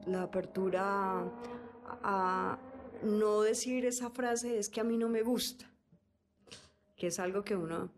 [0.08, 0.82] la apertura
[1.22, 1.30] a,
[2.04, 2.60] a
[3.04, 5.70] no decir esa frase es que a mí no me gusta,
[6.96, 7.92] que es algo que uno,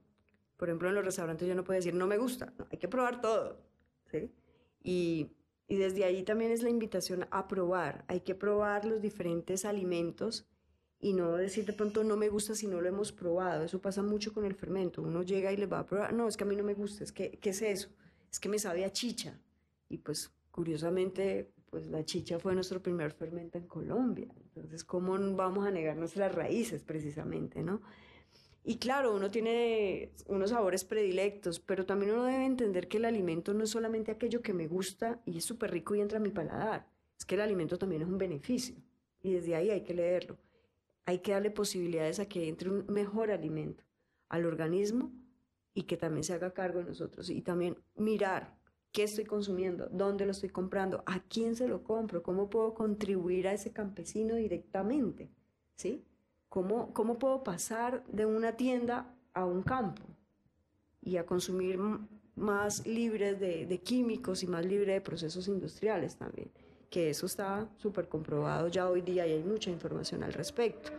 [0.57, 3.21] por ejemplo, en los restaurantes yo no puedo decir no me gusta, hay que probar
[3.21, 3.61] todo,
[4.11, 4.31] ¿sí?
[4.83, 5.31] Y,
[5.67, 10.47] y desde ahí también es la invitación a probar, hay que probar los diferentes alimentos
[11.01, 13.63] y no decir de pronto no me gusta si no lo hemos probado.
[13.63, 15.01] Eso pasa mucho con el fermento.
[15.01, 17.03] Uno llega y le va a probar, no, es que a mí no me gusta,
[17.03, 17.89] es que, ¿qué es eso?
[18.31, 19.39] Es que me sabe a chicha.
[19.89, 24.27] Y pues curiosamente, pues la chicha fue nuestro primer fermento en Colombia.
[24.55, 27.81] Entonces, ¿cómo vamos a negar nuestras raíces precisamente, no?
[28.63, 33.53] Y claro, uno tiene unos sabores predilectos, pero también uno debe entender que el alimento
[33.53, 36.29] no es solamente aquello que me gusta y es súper rico y entra a mi
[36.29, 36.87] paladar.
[37.17, 38.75] Es que el alimento también es un beneficio.
[39.23, 40.37] Y desde ahí hay que leerlo
[41.05, 43.83] hay que darle posibilidades a que entre un mejor alimento
[44.29, 45.11] al organismo
[45.73, 47.29] y que también se haga cargo de nosotros.
[47.29, 48.55] Y también mirar
[48.91, 53.47] qué estoy consumiendo, dónde lo estoy comprando, a quién se lo compro, cómo puedo contribuir
[53.47, 55.29] a ese campesino directamente,
[55.75, 56.03] ¿sí?
[56.49, 60.03] ¿Cómo, cómo puedo pasar de una tienda a un campo
[61.01, 61.79] y a consumir
[62.35, 66.51] más libres de, de químicos y más libre de procesos industriales también?
[66.91, 70.91] que eso está súper comprobado ya hoy día y hay mucha información al respecto.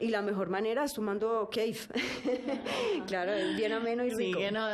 [0.00, 1.76] Y la mejor manera es tomando cave.
[3.06, 4.38] claro, es bien ameno y rico.
[4.38, 4.72] Síguenos,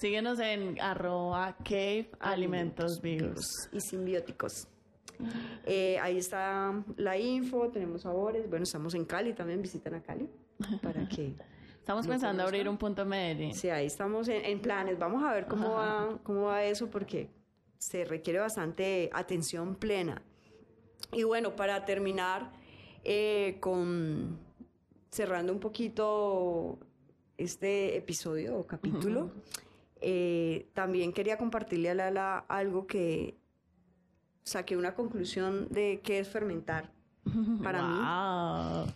[0.00, 3.68] síguenos en arroba cave alimentos vivos.
[3.70, 4.66] y simbióticos.
[5.66, 8.48] Eh, ahí está la info, tenemos sabores.
[8.48, 10.28] Bueno, estamos en Cali también, visitan a Cali
[10.82, 11.34] para que...
[11.80, 13.54] Estamos ¿Lo pensando abrir un punto Medellín.
[13.54, 14.98] Sí, ahí estamos en, en planes.
[14.98, 17.30] Vamos a ver cómo va, cómo va eso porque
[17.78, 20.22] se requiere bastante atención plena.
[21.10, 22.52] Y bueno, para terminar,
[23.02, 24.38] eh, con
[25.10, 26.78] cerrando un poquito
[27.38, 29.32] este episodio o capítulo,
[30.00, 33.36] eh, también quería compartirle a Lala algo que
[34.42, 36.92] saqué una conclusión de qué es fermentar
[37.62, 38.84] para mí.
[38.84, 38.92] Wow.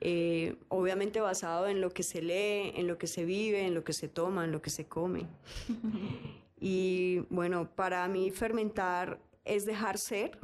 [0.00, 3.82] Eh, obviamente basado en lo que se lee, en lo que se vive, en lo
[3.82, 5.26] que se toma, en lo que se come.
[6.60, 10.38] y bueno, para mí fermentar es dejar ser,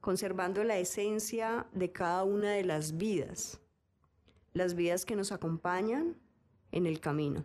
[0.00, 3.60] conservando la esencia de cada una de las vidas,
[4.52, 6.16] las vidas que nos acompañan
[6.70, 7.44] en el camino,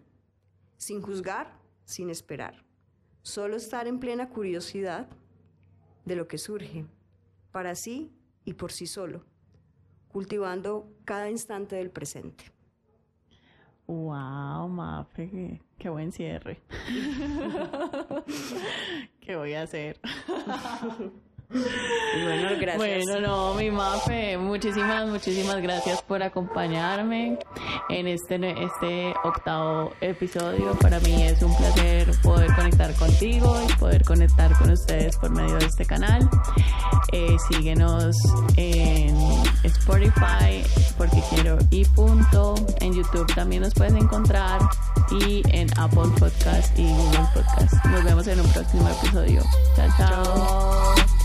[0.78, 1.61] sin juzgar,
[1.92, 2.64] sin esperar,
[3.22, 5.08] solo estar en plena curiosidad
[6.06, 6.86] de lo que surge,
[7.52, 8.12] para sí
[8.46, 9.24] y por sí solo
[10.12, 12.46] cultivando cada instante del presente.
[13.88, 16.60] Wow, Mafe, qué, qué buen cierre.
[19.20, 20.00] ¿Qué voy a hacer?
[22.24, 23.06] Bueno, gracias.
[23.06, 27.40] Bueno, no, mi Mafe, muchísimas, muchísimas gracias por acompañarme
[27.90, 30.74] en este, este octavo episodio.
[30.82, 35.56] Para mí es un placer poder conectar contigo y poder conectar con ustedes por medio
[35.56, 36.30] de este canal.
[37.14, 38.16] Eh, síguenos
[38.58, 39.16] en
[39.64, 40.64] Spotify,
[40.98, 42.56] porque quiero y punto.
[42.82, 44.60] En YouTube también nos puedes encontrar
[45.12, 47.86] y en Apple Podcast y Google Podcast.
[47.86, 49.44] Nos vemos en un próximo episodio.
[49.76, 49.90] Chao.
[49.98, 51.21] Chao.